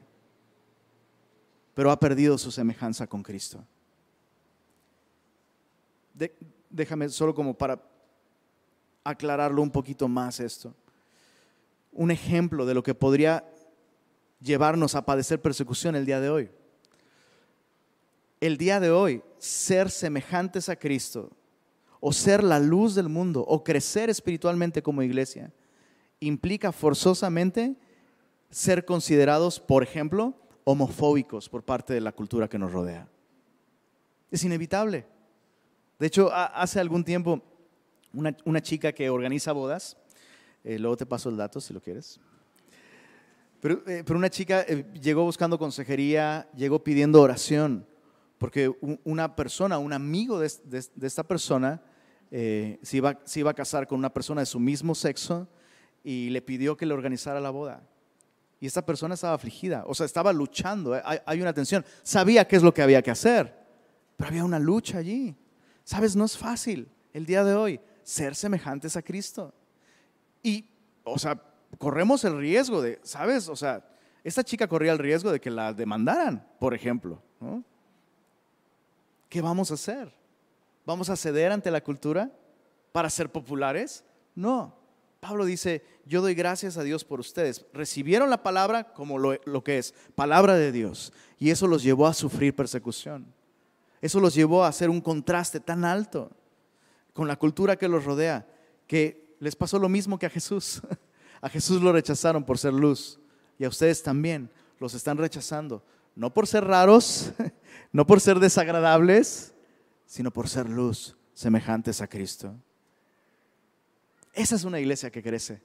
[1.72, 3.64] pero ha perdido su semejanza con Cristo.
[6.68, 7.82] déjame solo como para
[9.02, 10.74] aclararlo un poquito más esto.
[11.90, 13.50] Un ejemplo de lo que podría
[14.40, 16.50] llevarnos a padecer persecución el día de hoy.
[18.40, 21.30] El día de hoy, ser semejantes a Cristo
[22.08, 25.52] o ser la luz del mundo o crecer espiritualmente como iglesia
[26.20, 27.74] implica forzosamente
[28.48, 33.08] ser considerados, por ejemplo, homofóbicos por parte de la cultura que nos rodea.
[34.30, 35.04] Es inevitable.
[35.98, 37.42] De hecho, hace algún tiempo,
[38.12, 39.96] una, chica que organiza bodas,
[40.62, 42.20] eh, luego te paso el dato si lo quieres,
[43.60, 47.84] pero, eh, una chica eh, llegó buscando consejería, llegó pidiendo oración,
[48.38, 50.46] porque una persona, un amigo de,
[51.02, 51.82] esta persona,
[52.30, 55.48] se, iba, se iba a casar con una persona de su mismo sexo
[56.02, 57.82] y le pidió que le organizara la boda.
[58.60, 61.02] Y esta persona estaba afligida, o sea, estaba luchando, ¿eh?
[61.04, 61.84] hay, una tensión.
[62.02, 63.54] Sabía qué es lo que había que hacer,
[64.16, 65.36] pero había una lucha allí.
[65.84, 69.52] Sabes, no es fácil el día de hoy ser semejantes a Cristo.
[70.42, 70.64] Y,
[71.04, 71.42] o sea,
[71.76, 73.48] corremos el riesgo de, ¿sabes?
[73.48, 73.86] O sea,
[74.24, 77.22] esta chica corría el riesgo de que la demandaran, por ejemplo.
[79.28, 80.12] ¿Qué vamos a hacer?
[80.86, 82.30] ¿Vamos a ceder ante la cultura
[82.92, 84.04] para ser populares?
[84.34, 84.74] No.
[85.18, 87.66] Pablo dice, yo doy gracias a Dios por ustedes.
[87.72, 91.12] Recibieron la palabra como lo, que es, palabra de Dios.
[91.38, 93.26] Y eso los llevó a sufrir persecución.
[94.00, 96.30] Eso los llevó a hacer un contraste tan alto
[97.12, 98.46] con la cultura que los rodea,
[98.86, 100.80] que les pasó lo mismo que a Jesús.
[101.42, 103.20] A Jesús lo rechazaron por ser luz
[103.58, 107.30] y a ustedes también los están rechazando, no por ser raros,
[107.92, 109.54] no por ser desagradables,
[110.06, 112.54] sino por ser luz, semejantes a Cristo.
[114.32, 115.60] Esa es una iglesia que crece.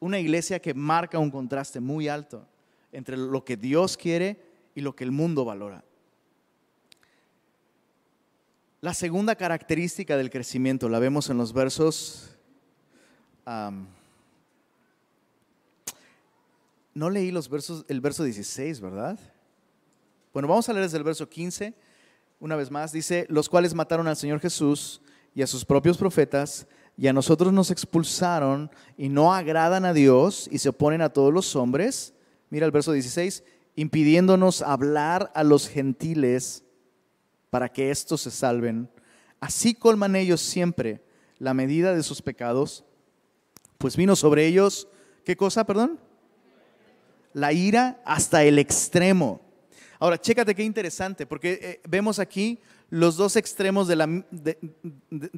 [0.00, 2.46] Una iglesia que marca un contraste muy alto
[2.92, 4.40] entre lo que Dios quiere
[4.74, 5.84] y lo que el mundo valora.
[8.80, 12.36] La segunda característica del crecimiento la vemos en los versos...
[16.94, 19.18] no leí los versos, el verso 16, ¿verdad?
[20.32, 21.74] Bueno, vamos a leer desde el verso 15.
[22.40, 25.00] Una vez más, dice, los cuales mataron al Señor Jesús
[25.34, 30.48] y a sus propios profetas y a nosotros nos expulsaron y no agradan a Dios
[30.50, 32.14] y se oponen a todos los hombres.
[32.50, 33.42] Mira el verso 16,
[33.74, 36.64] impidiéndonos hablar a los gentiles
[37.50, 38.88] para que éstos se salven.
[39.40, 41.02] Así colman ellos siempre
[41.38, 42.84] la medida de sus pecados,
[43.78, 44.88] pues vino sobre ellos,
[45.24, 46.00] ¿qué cosa, perdón?
[47.32, 49.40] La ira hasta el extremo.
[50.00, 52.58] Ahora, chécate qué interesante, porque eh, vemos aquí
[52.90, 54.58] los dos extremos de,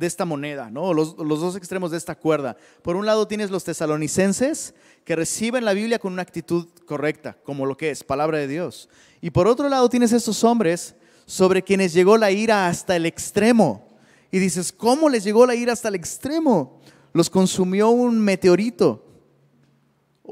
[0.01, 0.93] esta moneda, ¿no?
[0.93, 2.57] Los, los, dos extremos de esta cuerda.
[2.83, 7.67] Por un lado tienes los tesalonicenses que reciben la Biblia con una actitud correcta, como
[7.67, 8.89] lo que es, palabra de Dios.
[9.21, 10.95] Y por otro lado tienes estos hombres
[11.27, 13.89] sobre quienes llegó la ira hasta el extremo.
[14.31, 16.81] Y dices, ¿cómo les llegó la ira hasta el extremo?
[17.13, 19.10] Los consumió un meteorito.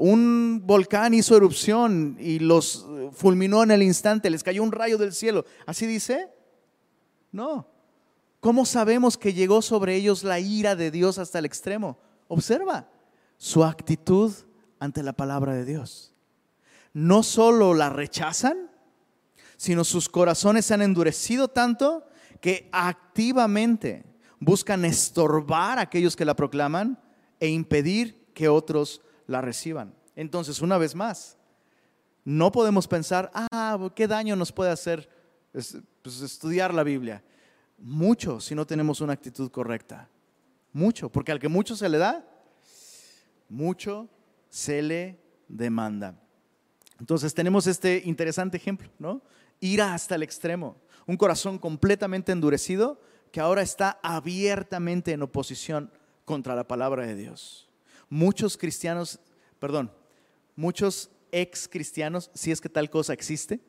[0.01, 5.11] Un volcán hizo erupción y los fulminó en el instante, les cayó un rayo del
[5.11, 5.43] cielo.
[5.65, 6.29] ¿Así dice?
[7.33, 7.67] No.
[8.39, 11.99] ¿Cómo sabemos que llegó sobre ellos la ira de Dios hasta el extremo?
[12.29, 12.89] Observa
[13.37, 14.31] su actitud
[14.79, 16.13] ante la palabra de Dios.
[16.93, 18.71] No solo la rechazan,
[19.57, 22.05] sino sus corazones se han endurecido tanto
[22.39, 24.05] que activamente
[24.39, 26.97] buscan estorbar a aquellos que la proclaman
[27.41, 29.93] e impedir que otros la reciban.
[30.15, 31.37] Entonces, una vez más,
[32.25, 35.09] no podemos pensar, ah, ¿qué daño nos puede hacer
[35.51, 37.23] pues, estudiar la Biblia.
[37.77, 40.09] Mucho si no tenemos una actitud correcta.
[40.73, 42.25] Mucho, porque al que mucho se le da,
[43.47, 44.09] mucho
[44.49, 46.19] se le demanda.
[46.99, 49.21] Entonces tenemos este interesante ejemplo, ¿no?
[49.59, 50.75] Ira hasta el extremo,
[51.07, 55.91] un corazón completamente endurecido que ahora está abiertamente en oposición
[56.25, 57.68] contra la palabra de Dios.
[58.09, 59.19] Muchos cristianos,
[59.59, 59.91] perdón,
[60.55, 63.59] muchos ex cristianos, si es que tal cosa existe,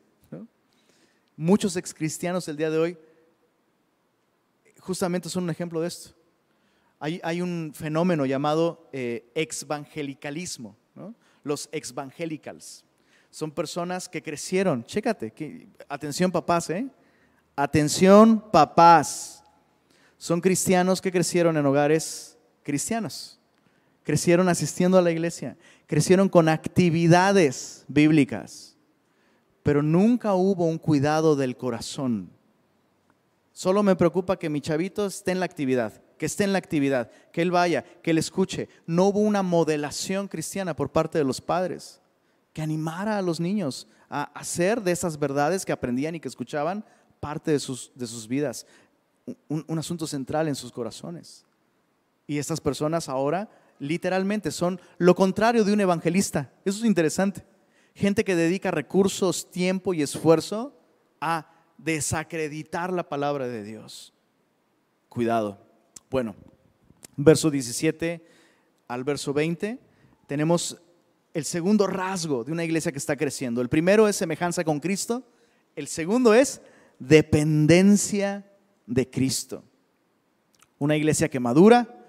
[1.35, 2.97] muchos ex cristianos el día de hoy
[4.79, 6.15] justamente son un ejemplo de esto.
[6.99, 10.77] Hay, un fenómeno llamado eh, exvangelicalismo,
[11.43, 12.85] los exvangelicals.
[13.31, 15.33] Son personas que crecieron, chécate,
[15.89, 16.87] atención papás, ¿eh?
[17.55, 19.43] Atención papás.
[20.17, 23.39] Son cristianos que crecieron en hogares cristianos,
[24.03, 28.75] crecieron asistiendo a la iglesia, crecieron con actividades bíblicas,
[29.63, 32.29] pero nunca hubo un cuidado del corazón.
[33.51, 37.11] Solo me preocupa que mi chavito esté en la actividad, que esté en la actividad,
[37.31, 38.69] que él vaya, que él escuche.
[38.87, 42.01] No hubo una modelación cristiana por parte de los padres
[42.53, 46.83] que animara a los niños a hacer de esas verdades que aprendían y que escuchaban
[47.19, 48.65] parte de sus, de sus vidas,
[49.47, 51.45] un, un asunto central en sus corazones.
[52.27, 53.49] Y estas personas ahora
[53.81, 56.53] literalmente son lo contrario de un evangelista.
[56.63, 57.43] Eso es interesante.
[57.95, 60.79] Gente que dedica recursos, tiempo y esfuerzo
[61.19, 64.13] a desacreditar la palabra de Dios.
[65.09, 65.65] Cuidado.
[66.11, 66.35] Bueno,
[67.17, 68.23] verso 17
[68.87, 69.79] al verso 20
[70.27, 70.79] tenemos
[71.33, 73.61] el segundo rasgo de una iglesia que está creciendo.
[73.61, 75.27] El primero es semejanza con Cristo,
[75.75, 76.61] el segundo es
[76.99, 78.45] dependencia
[78.85, 79.63] de Cristo.
[80.77, 82.00] Una iglesia que madura,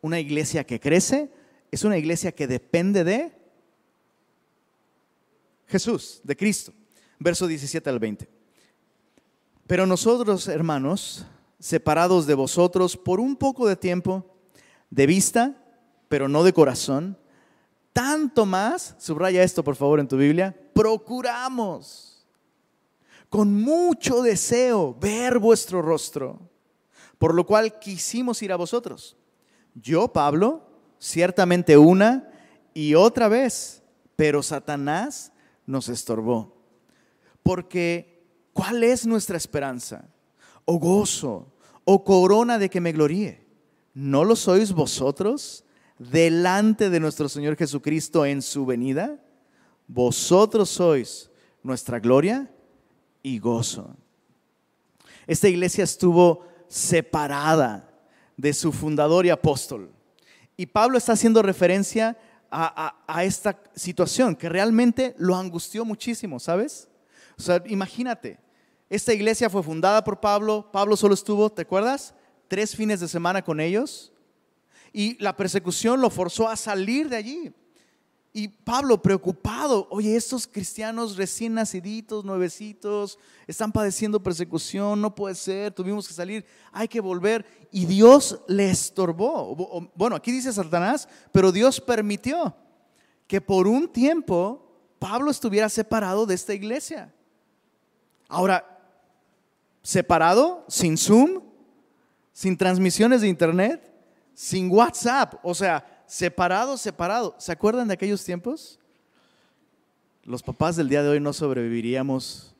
[0.00, 1.30] una iglesia que crece,
[1.70, 3.32] es una iglesia que depende de
[5.66, 6.72] Jesús, de Cristo.
[7.18, 8.28] Verso 17 al 20.
[9.66, 11.26] Pero nosotros, hermanos,
[11.58, 14.24] separados de vosotros por un poco de tiempo,
[14.90, 15.62] de vista,
[16.08, 17.18] pero no de corazón.
[17.92, 22.26] Tanto más, subraya esto por favor en tu Biblia, procuramos
[23.28, 26.38] con mucho deseo ver vuestro rostro,
[27.18, 29.16] por lo cual quisimos ir a vosotros.
[29.82, 30.62] Yo, Pablo,
[30.98, 32.30] ciertamente una
[32.74, 33.82] y otra vez,
[34.16, 35.32] pero Satanás
[35.66, 36.56] nos estorbó.
[37.42, 40.08] Porque, ¿cuál es nuestra esperanza?
[40.70, 41.50] o gozo
[41.84, 43.40] o corona de que me gloríe.
[43.94, 45.64] ¿No lo sois vosotros
[45.98, 49.18] delante de nuestro Señor Jesucristo en su venida?
[49.86, 51.30] Vosotros sois
[51.62, 52.52] nuestra gloria
[53.22, 53.96] y gozo.
[55.26, 57.87] Esta iglesia estuvo separada
[58.38, 59.92] de su fundador y apóstol.
[60.56, 62.16] Y Pablo está haciendo referencia
[62.50, 66.88] a, a, esta situación que realmente lo angustió muchísimo, ¿sabes?
[67.36, 68.38] O sea, imagínate,
[68.88, 70.70] esta iglesia fue fundada por Pablo.
[70.72, 72.14] Pablo solo estuvo, ¿te acuerdas?
[72.46, 74.12] Tres fines de semana con ellos.
[74.92, 77.52] Y la persecución lo forzó a salir de allí.
[78.32, 85.72] Y Pablo preocupado, oye, estos cristianos recién naciditos, nuevecitos, están padeciendo persecución, no puede ser,
[85.72, 87.44] tuvimos que salir, hay que volver.
[87.72, 89.90] Y Dios le estorbó.
[89.94, 92.54] Bueno, aquí dice Satanás, pero Dios permitió
[93.26, 97.12] que por un tiempo Pablo estuviera separado de esta iglesia.
[98.28, 98.78] Ahora,
[99.82, 101.40] separado, sin Zoom,
[102.32, 103.90] sin transmisiones de Internet,
[104.34, 107.36] sin WhatsApp, o sea, separado, separado.
[107.38, 108.80] ¿Se acuerdan de aquellos tiempos?
[110.24, 112.56] Los papás del día de hoy no sobreviviríamos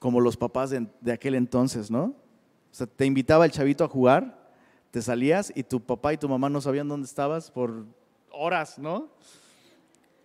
[0.00, 2.04] como los papás de, aquel entonces, ¿no?
[2.04, 4.50] O sea, te invitaba el chavito a jugar,
[4.90, 7.84] te salías y tu papá y tu mamá no sabían dónde estabas por
[8.30, 9.08] horas, ¿no?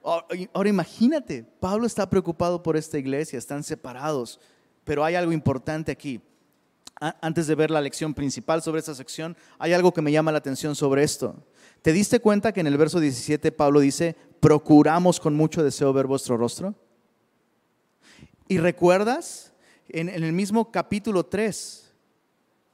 [0.04, 4.40] Ahora imagínate, Pablo está preocupado por esta iglesia, están separados.
[4.84, 6.22] Pero hay algo importante aquí.
[7.20, 10.38] Antes de ver la lección principal sobre esta sección, hay algo que me llama la
[10.38, 11.36] atención sobre esto.
[11.82, 16.08] ¿Te diste cuenta que en el verso 17 Pablo dice, procuramos con mucho deseo ver
[16.08, 16.76] vuestro rostro?
[18.48, 19.54] ¿Y recuerdas
[19.89, 21.94] en, el mismo capítulo 3,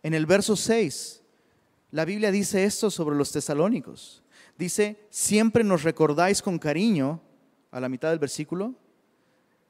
[0.04, 1.24] en el verso 6,
[1.90, 4.22] la Biblia dice esto sobre los tesalónicos?
[4.60, 7.20] Dice, siempre nos recordáis con cariño,
[7.72, 8.76] a la mitad del versículo,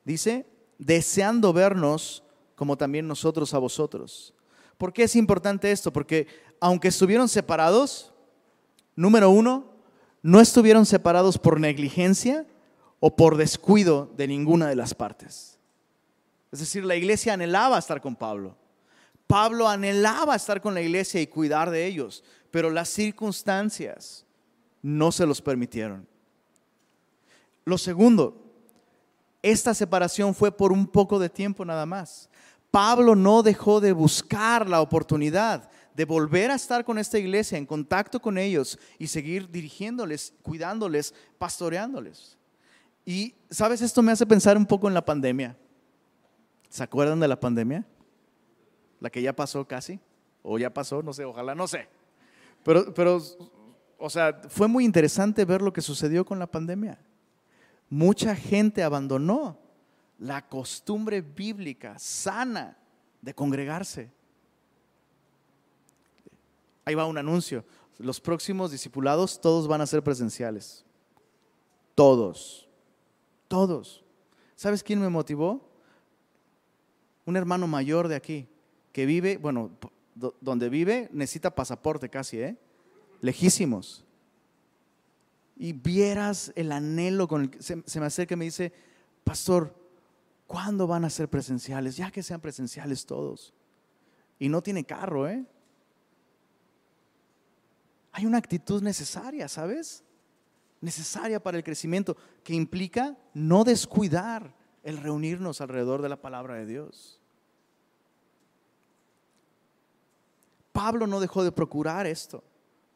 [0.03, 0.45] dice,
[0.77, 2.23] deseando vernos
[2.55, 4.33] como también nosotros a vosotros.
[4.79, 5.91] ¿Por qué es importante esto?
[5.91, 6.25] Porque
[6.61, 8.13] aunque estuvieron separados,
[8.95, 9.65] número uno,
[10.21, 12.47] no estuvieron separados por negligencia
[13.01, 15.59] o por descuido de ninguna de las partes.
[16.49, 18.55] Es decir, la iglesia anhelaba estar con Pablo.
[19.27, 24.25] Pablo anhelaba estar con la iglesia y cuidar de ellos, pero las circunstancias
[24.81, 26.07] no se los permitieron.
[27.65, 28.41] Lo segundo,
[29.43, 32.28] esta separación fue por un poco de tiempo nada más.
[32.71, 37.65] Pablo no dejó de buscar la oportunidad de volver a estar con esta iglesia, en
[37.65, 42.37] contacto con ellos y seguir dirigiéndoles, cuidándoles, pastoreándoles.
[43.05, 43.81] Y, ¿sabes?
[43.81, 45.57] Esto me hace pensar un poco en la pandemia.
[46.69, 47.85] ¿Se acuerdan de la pandemia?
[49.01, 49.99] La que ya pasó casi,
[50.43, 51.87] o ya pasó, no sé, ojalá, no sé.
[52.63, 53.21] Pero, pero,
[53.97, 56.97] o sea, fue muy interesante ver lo que sucedió con la pandemia.
[57.89, 59.57] Mucha gente abandonó
[60.19, 62.77] la costumbre bíblica sana
[63.21, 64.11] de congregarse.
[66.85, 67.63] Ahí va un anuncio.
[67.97, 70.85] Los próximos discipulados todos van a ser presenciales.
[71.95, 72.67] Todos.
[73.47, 74.03] Todos.
[74.55, 75.69] ¿Sabes quién me motivó?
[77.25, 78.47] Un hermano mayor de aquí,
[78.91, 79.71] que vive, bueno,
[80.41, 82.57] donde vive necesita pasaporte casi, ¿eh?
[83.21, 84.03] Lejísimos.
[85.55, 88.73] Y vieras el anhelo con el que se, se me acerca y me dice,
[89.23, 89.78] pastor,
[90.49, 91.95] ¿cuándo van a ser presenciales?
[91.95, 93.53] Ya que sean presenciales todos.
[94.39, 95.45] Y no tiene carro, ¿eh?
[98.11, 100.03] Hay una actitud necesaria, ¿sabes?
[100.81, 106.65] necesaria para el crecimiento, que implica no descuidar el reunirnos alrededor de la palabra de
[106.65, 107.19] Dios.
[110.71, 112.43] Pablo no dejó de procurar esto,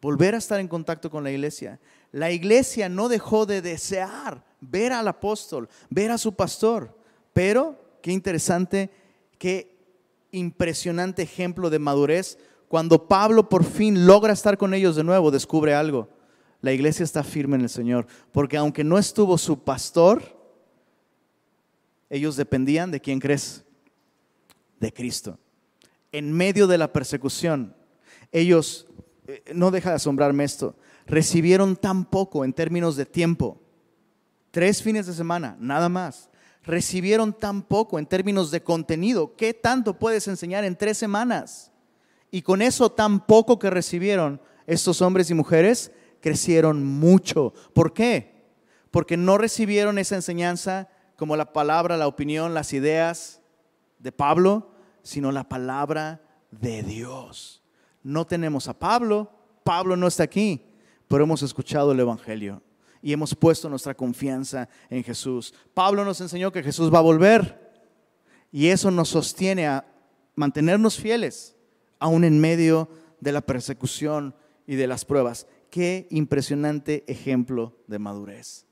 [0.01, 1.79] volver a estar en contacto con la iglesia.
[2.11, 6.97] La iglesia no dejó de desear ver al apóstol, ver a su pastor,
[7.33, 8.89] pero qué interesante,
[9.37, 9.75] qué
[10.31, 12.37] impresionante ejemplo de madurez.
[12.67, 16.09] Cuando Pablo por fin logra estar con ellos de nuevo, descubre algo
[16.63, 20.23] la iglesia está firme en el Señor, porque aunque no estuvo su pastor,
[22.09, 23.65] ellos dependían de quién crees,
[24.79, 25.37] de Cristo.
[26.13, 27.75] En medio de la persecución,
[28.31, 28.87] ellos,
[29.27, 33.61] eh, no deja de asombrarme esto, recibieron tan poco en términos de tiempo,
[34.49, 36.29] tres fines de semana, nada más.
[36.63, 39.35] Recibieron tan poco en términos de contenido.
[39.35, 41.71] ¿Qué tanto puedes enseñar en tres semanas?
[42.31, 45.91] Y con eso tan poco que recibieron, estos hombres y mujeres
[46.21, 47.53] crecieron mucho.
[47.73, 48.45] ¿Por qué?
[48.91, 53.41] Porque no recibieron esa enseñanza como la palabra, la opinión, las ideas
[53.99, 54.71] de Pablo,
[55.03, 57.61] sino la palabra de Dios.
[58.03, 59.31] No tenemos a Pablo,
[59.63, 60.65] Pablo no está aquí,
[61.07, 62.61] pero hemos escuchado el Evangelio
[63.03, 65.53] y hemos puesto nuestra confianza en Jesús.
[65.73, 67.61] Pablo nos enseñó que Jesús va a volver
[68.49, 69.85] y eso nos sostiene a
[70.35, 71.55] mantenernos fieles,
[71.99, 72.89] aún en medio
[73.19, 74.33] de la persecución
[74.65, 75.47] y de las pruebas.
[75.69, 78.65] Qué impresionante ejemplo de madurez.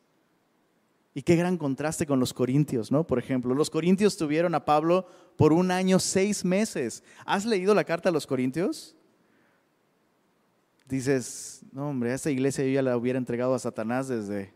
[1.14, 3.06] Y qué gran contraste con los corintios, ¿no?
[3.06, 7.04] Por ejemplo, los corintios tuvieron a Pablo por un año, seis meses.
[7.26, 8.96] ¿Has leído la carta a los corintios?
[10.92, 14.54] Dices, no hombre, a esta iglesia yo ya la hubiera entregado a Satanás desde...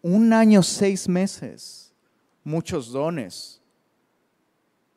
[0.00, 1.92] Un año, seis meses,
[2.44, 3.60] muchos dones,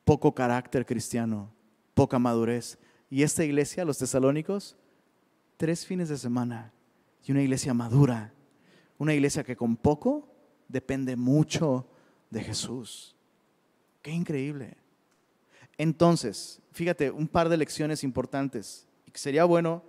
[0.03, 1.51] poco carácter cristiano,
[1.95, 2.77] poca madurez.
[3.09, 4.77] Y esta iglesia, los tesalónicos,
[5.57, 6.71] tres fines de semana.
[7.23, 8.31] Y una iglesia madura.
[8.99, 10.31] Una iglesia que con poco
[10.67, 11.87] depende mucho
[12.29, 13.15] de Jesús.
[14.03, 14.77] Qué increíble.
[15.77, 18.87] Entonces, fíjate, un par de lecciones importantes.
[19.05, 19.83] Y sería bueno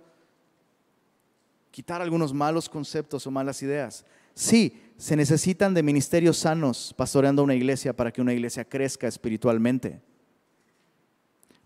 [1.71, 4.05] quitar algunos malos conceptos o malas ideas.
[4.33, 10.01] Sí, se necesitan de ministerios sanos pastoreando una iglesia para que una iglesia crezca espiritualmente.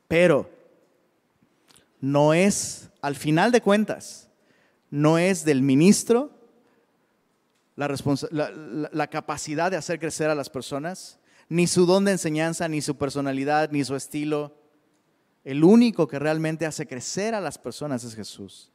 [0.08, 0.50] Pero
[2.00, 4.30] no es, al final de cuentas,
[4.90, 6.42] no es del ministro
[7.76, 11.20] la, capacidad de hacer crecer a las personas,
[11.52, 14.56] ni su don de enseñanza, ni su personalidad, ni su estilo.
[15.44, 18.72] El único que realmente hace crecer a las personas es Jesús.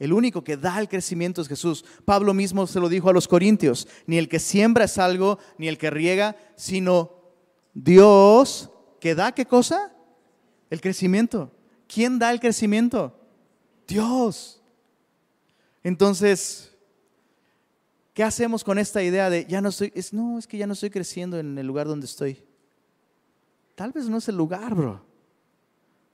[0.00, 1.84] El único que da el crecimiento es Jesús.
[2.04, 5.68] Pablo mismo se lo dijo a los corintios, ni el que siembra es algo, ni
[5.68, 7.12] el que riega, sino
[7.72, 9.94] Dios que da qué cosa?
[10.70, 11.52] El crecimiento.
[11.86, 13.16] ¿Quién da el crecimiento?
[13.86, 14.60] Dios.
[15.84, 16.71] Entonces,
[18.14, 20.72] ¿qué hacemos con esta idea de ya no estoy, es, no, es que ya no
[20.72, 22.42] estoy creciendo en el lugar donde estoy?
[23.74, 25.04] Tal vez no es el lugar, bro.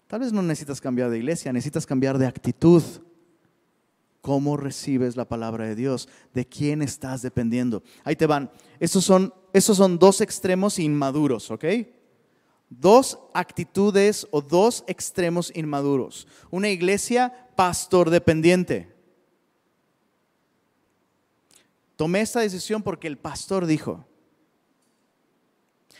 [0.06, 2.82] Tal vez no necesitas cambiar de iglesia, necesitas cambiar de actitud.
[4.20, 6.08] ¿Cómo recibes la palabra de Dios?
[6.34, 7.82] ¿De quién estás dependiendo?
[8.04, 8.50] Ahí te van.
[8.80, 11.64] Estos son, esos son dos extremos inmaduros, ¿ok?
[12.70, 16.26] dos actitudes o dos extremos inmaduros.
[16.50, 18.94] Una iglesia pastor dependiente.
[21.98, 24.06] Tomé esta decisión porque el pastor dijo.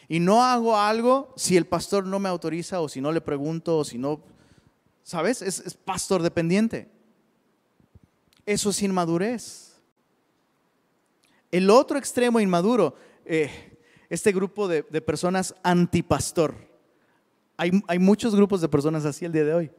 [0.06, 3.78] Y no hago algo si el pastor no me autoriza o si no le pregunto
[3.78, 4.22] o si no,
[5.02, 5.42] ¿sabes?
[5.42, 6.88] Es, pastor dependiente.
[8.46, 9.82] Eso es inmadurez.
[11.50, 12.94] El otro extremo inmaduro,
[13.24, 13.76] eh,
[14.08, 16.54] este grupo de, personas antipastor.
[17.56, 19.70] Hay, hay muchos grupos de personas así el día de hoy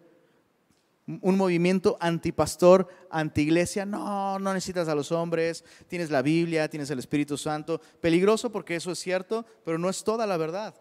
[1.22, 3.86] un movimiento antipastor, antiiglesia.
[3.86, 7.82] No, no necesitas a los hombres, tienes la Biblia, tienes el Espíritu Santo.
[8.00, 10.76] Peligroso porque eso es cierto, pero no es toda la verdad.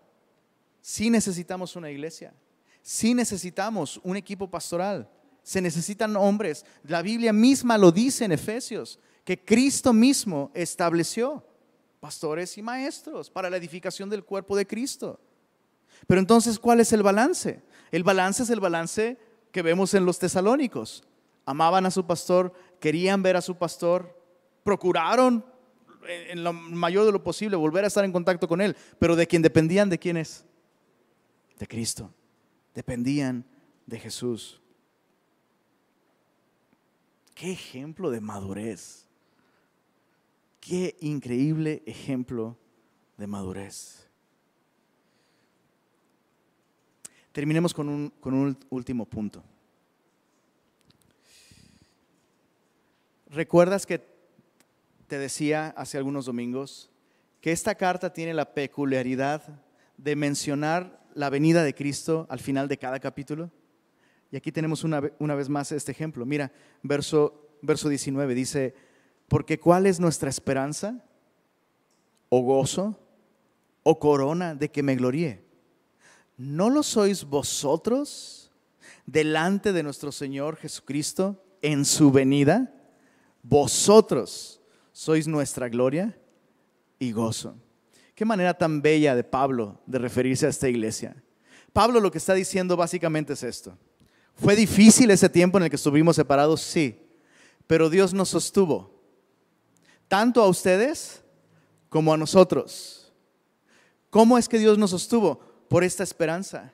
[0.80, 2.34] Sí necesitamos una iglesia,
[2.82, 5.10] sí necesitamos un equipo pastoral,
[5.42, 6.64] se necesitan hombres.
[6.84, 11.44] La Biblia misma lo dice en Efesios, que Cristo mismo estableció
[12.00, 15.20] pastores y maestros para la edificación del cuerpo de Cristo.
[16.06, 17.62] Pero entonces, ¿cuál es el balance?
[17.90, 19.18] El balance es el balance
[19.58, 21.02] que vemos en los tesalónicos.
[21.44, 24.16] Amaban a su pastor, querían ver a su pastor,
[24.62, 25.44] procuraron
[26.06, 29.26] en lo mayor de lo posible volver a estar en contacto con él, pero de
[29.26, 30.44] quien dependían, ¿de quién es?
[31.58, 32.14] De Cristo.
[32.72, 33.44] Dependían
[33.84, 34.60] de Jesús.
[37.34, 39.08] Qué ejemplo de madurez.
[40.60, 42.56] Qué increíble ejemplo
[43.16, 44.07] de madurez.
[47.38, 49.44] Terminemos con un, con un último punto.
[53.30, 54.04] ¿Recuerdas que
[55.06, 56.90] te decía hace algunos domingos
[57.40, 59.62] que esta carta tiene la peculiaridad
[59.96, 63.52] de mencionar la venida de Cristo al final de cada capítulo?
[64.32, 66.26] Y aquí tenemos una, una vez más este ejemplo.
[66.26, 66.50] Mira,
[66.82, 68.74] verso, verso 19 dice,
[69.28, 71.04] porque ¿cuál es nuestra esperanza?
[72.30, 72.98] ¿O gozo?
[73.84, 75.47] ¿O corona de que me gloríe?
[76.38, 78.50] ¿No lo sois vosotros
[79.04, 82.72] delante de nuestro Señor Jesucristo en su venida?
[83.42, 84.62] Vosotros
[84.92, 86.18] sois nuestra gloria
[86.98, 87.56] y gozo.
[88.14, 91.22] Qué manera tan bella de Pablo de referirse a esta iglesia.
[91.72, 93.76] Pablo lo que está diciendo básicamente es esto.
[94.34, 96.60] ¿Fue difícil ese tiempo en el que estuvimos separados?
[96.60, 97.00] Sí,
[97.66, 99.02] pero Dios nos sostuvo,
[100.06, 101.22] tanto a ustedes
[101.88, 103.12] como a nosotros.
[104.10, 105.47] ¿Cómo es que Dios nos sostuvo?
[105.68, 106.72] Por esta esperanza.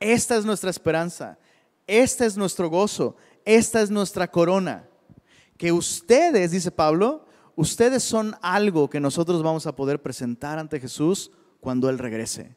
[0.00, 1.38] Esta es nuestra esperanza.
[1.86, 3.16] Este es nuestro gozo.
[3.44, 4.88] Esta es nuestra corona.
[5.56, 11.30] Que ustedes, dice Pablo, ustedes son algo que nosotros vamos a poder presentar ante Jesús
[11.60, 12.54] cuando Él regrese.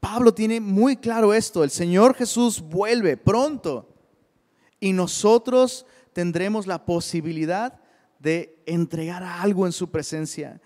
[0.00, 1.64] Pablo tiene muy claro esto.
[1.64, 3.88] El Señor Jesús vuelve pronto
[4.78, 7.80] y nosotros tendremos la posibilidad
[8.18, 10.60] de entregar algo en su presencia.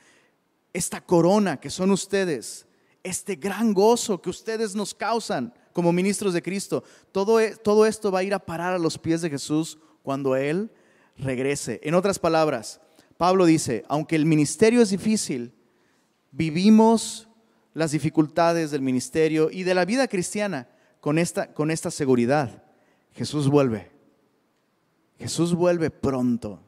[0.72, 2.67] Esta corona que son ustedes,
[3.08, 6.84] este gran gozo que ustedes nos causan como ministros de Cristo.
[7.12, 10.36] Todo, e, todo esto va a ir a parar a los pies de Jesús cuando
[10.36, 10.70] Él
[11.16, 11.80] regrese.
[11.82, 12.80] En otras palabras,
[13.16, 15.52] Pablo dice, aunque el ministerio es difícil,
[16.30, 17.28] vivimos
[17.74, 20.68] las dificultades del ministerio y de la vida cristiana
[21.00, 22.62] con esta, con esta seguridad.
[23.12, 23.90] Jesús vuelve.
[25.18, 26.62] Jesús vuelve pronto.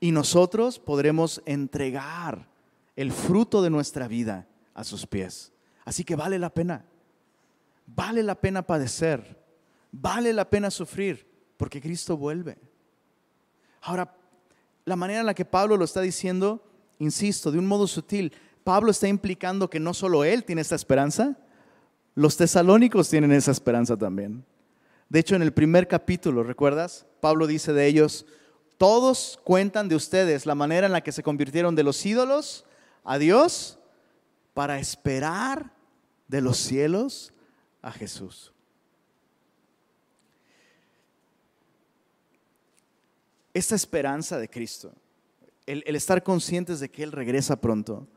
[0.00, 2.51] Y nosotros podremos entregar
[2.96, 5.52] el fruto de nuestra vida a sus pies.
[5.84, 6.84] Así que vale la pena.
[7.86, 9.38] Vale la pena padecer.
[9.90, 11.26] Vale la pena sufrir
[11.56, 12.58] porque Cristo vuelve.
[13.82, 14.14] Ahora,
[14.84, 16.64] la manera en la que Pablo lo está diciendo,
[16.98, 18.32] insisto, de un modo sutil,
[18.64, 21.36] Pablo está implicando que no solo él tiene esta esperanza,
[22.14, 24.44] los tesalónicos tienen esa esperanza también.
[25.08, 27.06] De hecho, en el primer capítulo, ¿recuerdas?
[27.20, 28.26] Pablo dice de ellos,
[28.78, 32.64] todos cuentan de ustedes la manera en la que se convirtieron de los ídolos
[33.04, 33.78] a Dios
[34.54, 35.72] para esperar
[36.28, 37.32] de los cielos
[37.80, 38.52] a Jesús.
[43.54, 44.94] Esta esperanza de Cristo,
[45.66, 48.08] el, estar conscientes de que Él regresa pronto,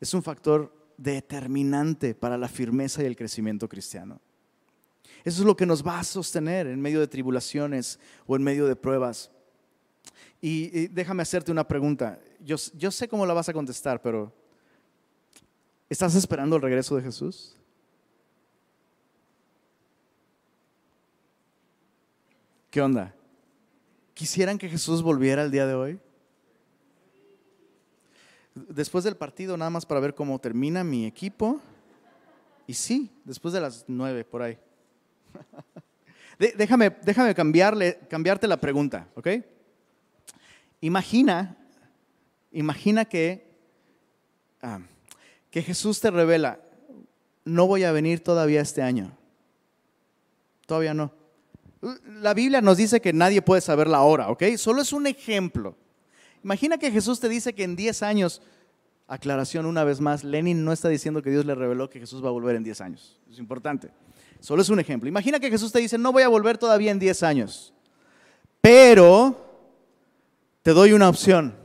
[0.00, 4.20] es un factor determinante para la firmeza y el crecimiento cristiano.
[5.24, 8.66] Eso es lo que nos va a sostener en medio de tribulaciones o en medio
[8.66, 9.30] de pruebas.
[10.40, 12.20] Y, déjame hacerte una pregunta.
[12.44, 14.30] Yo, sé cómo la vas a contestar, pero
[15.88, 17.56] ¿estás esperando el regreso de Jesús?
[22.70, 23.14] ¿Qué onda?
[24.12, 26.00] ¿Quisieran que Jesús volviera el día de hoy?
[28.54, 31.62] Después del partido, nada más para ver cómo termina mi equipo.
[32.66, 34.58] Y sí, después de las nueve, por ahí.
[36.38, 39.28] déjame, déjame cambiarle, cambiarte la pregunta, ¿ok?
[40.82, 41.56] Imagina,
[42.54, 43.46] imagina que,
[44.62, 44.80] ah,
[45.50, 46.60] que Jesús te revela,
[47.44, 49.16] no voy a venir todavía este año.
[50.66, 51.12] Todavía no.
[52.20, 54.42] La Biblia nos dice que nadie puede saber la hora, ¿ok?
[54.56, 55.76] Solo es un ejemplo.
[56.42, 58.40] Imagina que Jesús te dice que en 10 años,
[59.06, 62.28] aclaración una vez más, Lenin no está diciendo que Dios le reveló que Jesús va
[62.28, 63.20] a volver en 10 años.
[63.30, 63.90] Es importante.
[64.40, 65.08] Solo es un ejemplo.
[65.08, 67.74] Imagina que Jesús te dice, no voy a volver todavía en 10 años,
[68.60, 69.36] pero
[70.62, 71.63] te doy una opción.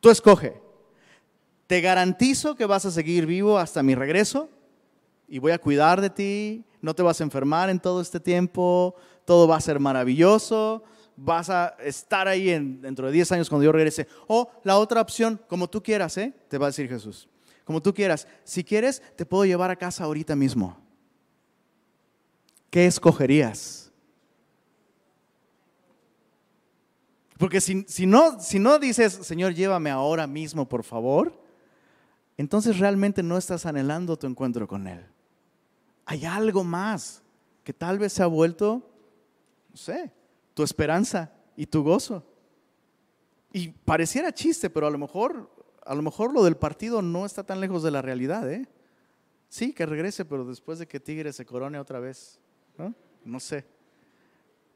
[0.00, 0.60] Tú escoge.
[1.66, 4.48] te garantizo que vas a seguir vivo hasta mi regreso
[5.28, 8.96] y voy a cuidar de ti, no te vas a enfermar en todo este tiempo,
[9.24, 10.82] todo va a ser maravilloso,
[11.16, 12.46] vas a estar ahí
[12.80, 14.08] dentro de 10 años cuando yo regrese.
[14.26, 16.34] O la otra opción, como tú quieras, ¿eh?
[16.48, 17.28] te va a decir Jesús,
[17.64, 18.26] como tú quieras.
[18.42, 20.76] Si quieres, te puedo llevar a casa ahorita mismo.
[22.70, 23.89] ¿Qué escogerías?
[27.40, 31.32] Porque si, si, no, si no dices, Señor, llévame ahora mismo, por favor,
[32.36, 35.06] entonces realmente no estás anhelando tu encuentro con Él.
[36.04, 37.22] Hay algo más
[37.64, 38.86] que tal vez se ha vuelto,
[39.70, 40.12] no sé,
[40.52, 42.22] tu esperanza y tu gozo.
[43.54, 45.50] Y pareciera chiste, pero a lo mejor,
[45.86, 48.68] a lo mejor lo del partido no está tan lejos de la realidad, ¿eh?
[49.48, 52.38] Sí, que regrese, pero después de que Tigre se corone otra vez,
[52.76, 52.94] ¿no?
[53.24, 53.64] No sé.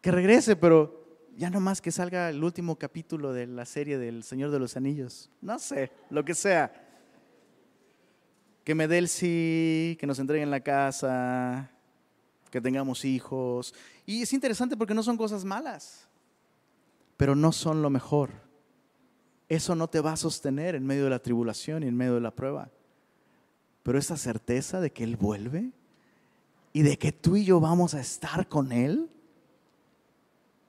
[0.01, 1.03] Que regrese, pero
[1.37, 4.76] ya no más que salga el último capítulo de la serie del Señor de los
[4.76, 5.30] Anillos.
[5.41, 6.85] No sé, lo que sea
[8.64, 11.70] que me dé el sí, que nos entreguen la casa,
[12.51, 13.74] que tengamos hijos.
[14.07, 16.09] Y es interesante porque no son cosas malas,
[17.18, 18.30] pero no son lo mejor.
[19.49, 22.22] Eso no te va a sostener en medio de la tribulación y en medio de
[22.22, 22.70] la prueba.
[23.82, 25.70] Pero esa certeza de que Él vuelve
[26.72, 29.11] y de que tú y yo vamos a estar con Él,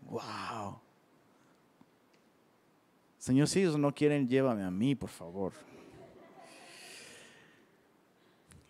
[0.05, 0.79] wow.
[3.17, 5.53] Señor, si ellos no quieren, llévame a mí, por favor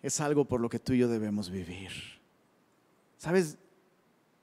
[0.06, 1.90] es algo por lo que tú y yo debemos vivir.
[3.16, 3.58] ¿Sabes?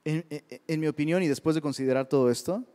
[0.03, 2.65] En, mi opinión y después de considerar todo esto,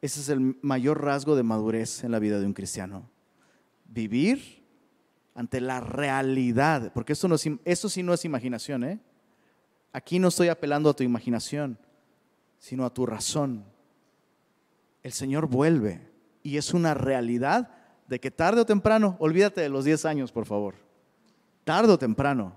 [0.00, 3.08] ese es el mayor rasgo de madurez en la vida de un cristiano.
[3.84, 4.64] Vivir
[5.36, 8.82] ante la realidad, porque esto, no, sí no es imaginación.
[8.82, 9.00] ¿eh?
[9.92, 11.78] Aquí no estoy apelando a tu imaginación,
[12.62, 13.66] sino a tu razón.
[15.02, 16.00] El Señor vuelve
[16.42, 17.74] y es una realidad
[18.06, 20.76] de que tarde o temprano, olvídate de los 10 años, por favor
[21.64, 22.56] tarde o temprano,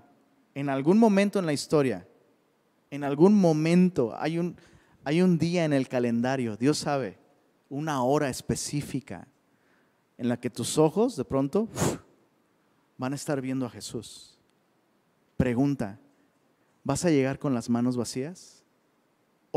[0.54, 2.06] en algún momento en la historia,
[2.90, 4.56] en algún momento, hay un,
[5.04, 7.18] hay un día en el calendario, Dios sabe,
[7.68, 9.26] una hora específica
[10.18, 11.68] en la que tus ojos de pronto
[12.96, 14.38] van a estar viendo a Jesús.
[15.36, 15.98] Pregunta,
[16.84, 18.55] ¿vas a llegar con las manos vacías?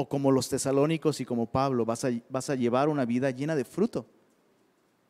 [0.02, 4.06] ¿O como los tesalónicos y como Pablo, vas a, llevar una vida llena de fruto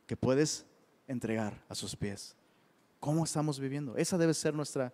[0.07, 0.65] que puedes
[1.07, 2.35] entregar a sus pies?
[2.99, 3.95] ¿Cómo estamos viviendo?
[3.97, 4.91] Esa debe ser nuestra,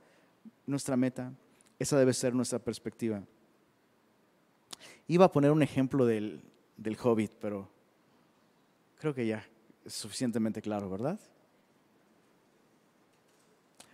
[0.67, 1.31] nuestra meta,
[1.79, 3.23] esa debe ser nuestra perspectiva.
[5.07, 6.41] Iba a poner un ejemplo del,
[6.75, 7.69] del hobbit, pero
[8.99, 9.47] creo que ya
[9.85, 11.17] es suficientemente claro, ¿verdad?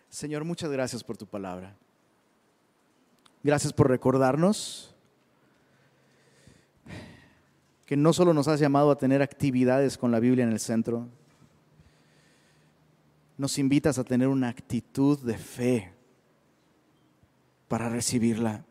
[0.10, 1.78] Señor, muchas gracias por tu palabra.
[3.43, 4.90] Gracias por recordarnos
[7.86, 11.09] que no solo nos has llamado a tener actividades con la Biblia en el centro,
[13.38, 15.93] nos invitas a tener una actitud de fe
[17.67, 18.63] para recibirla.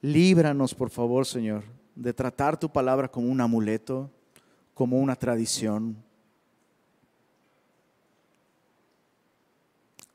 [0.00, 1.64] Líbranos, por favor, Señor,
[1.94, 4.10] de tratar tu palabra como un amuleto,
[4.74, 5.96] como una tradición.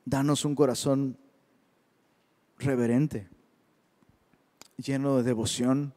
[0.06, 1.18] Danos un corazón
[2.58, 3.30] reverente,
[4.78, 5.93] lleno de devoción,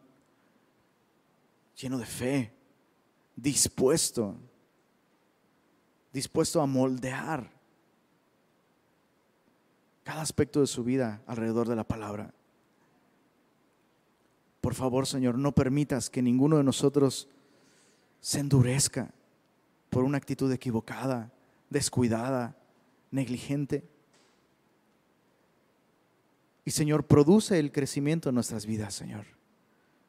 [1.76, 2.52] lleno de fe,
[3.36, 4.36] dispuesto
[6.16, 7.52] dispuesto a moldear
[10.02, 12.32] cada aspecto de su vida alrededor de la palabra.
[14.62, 17.28] Por favor, Señor, no permitas que ninguno de nosotros
[18.20, 19.12] se endurezca
[19.90, 21.30] por una actitud equivocada,
[21.68, 22.56] descuidada,
[23.10, 23.86] negligente.
[26.64, 29.26] Y Señor, produce el crecimiento en nuestras vidas, Señor.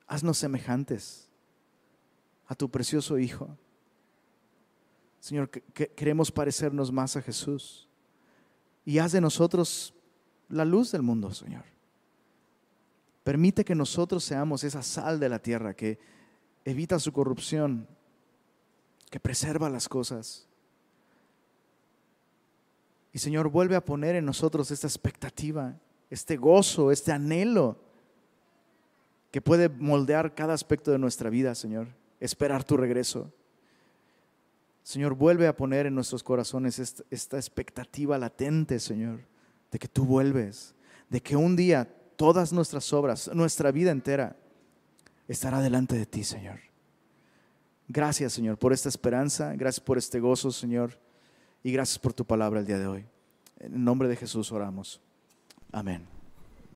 [0.08, 1.27] Haznos semejantes
[2.48, 3.58] a tu precioso Hijo.
[5.20, 7.88] Señor, queremos parecernos más a Jesús.
[8.86, 9.94] Y haz de nosotros
[10.48, 11.66] la luz del mundo, Señor.
[13.24, 16.00] Permite que nosotros seamos esa sal de la tierra que
[16.64, 17.88] evita su corrupción,
[19.10, 20.48] que preserva las cosas.
[23.12, 25.78] Y Señor, vuelve a poner en nosotros esta expectativa,
[26.10, 27.78] este gozo, este anhelo
[29.32, 31.90] que puede moldear cada aspecto de nuestra vida, Señor.
[32.20, 33.32] Esperar tu regreso.
[34.84, 39.20] Señor, vuelve a poner en nuestros corazones esta, expectativa latente, Señor,
[39.70, 40.76] de que tú vuelves,
[41.10, 44.38] de que un día todas nuestras obras, nuestra vida entera,
[45.28, 46.60] estará delante de ti, Señor.
[47.90, 51.00] Gracias, Señor, por esta esperanza, gracias por este gozo, Señor,
[51.64, 53.06] y gracias por tu palabra el día de hoy.
[53.60, 55.02] En nombre de Jesús oramos.
[55.72, 56.17] Amén.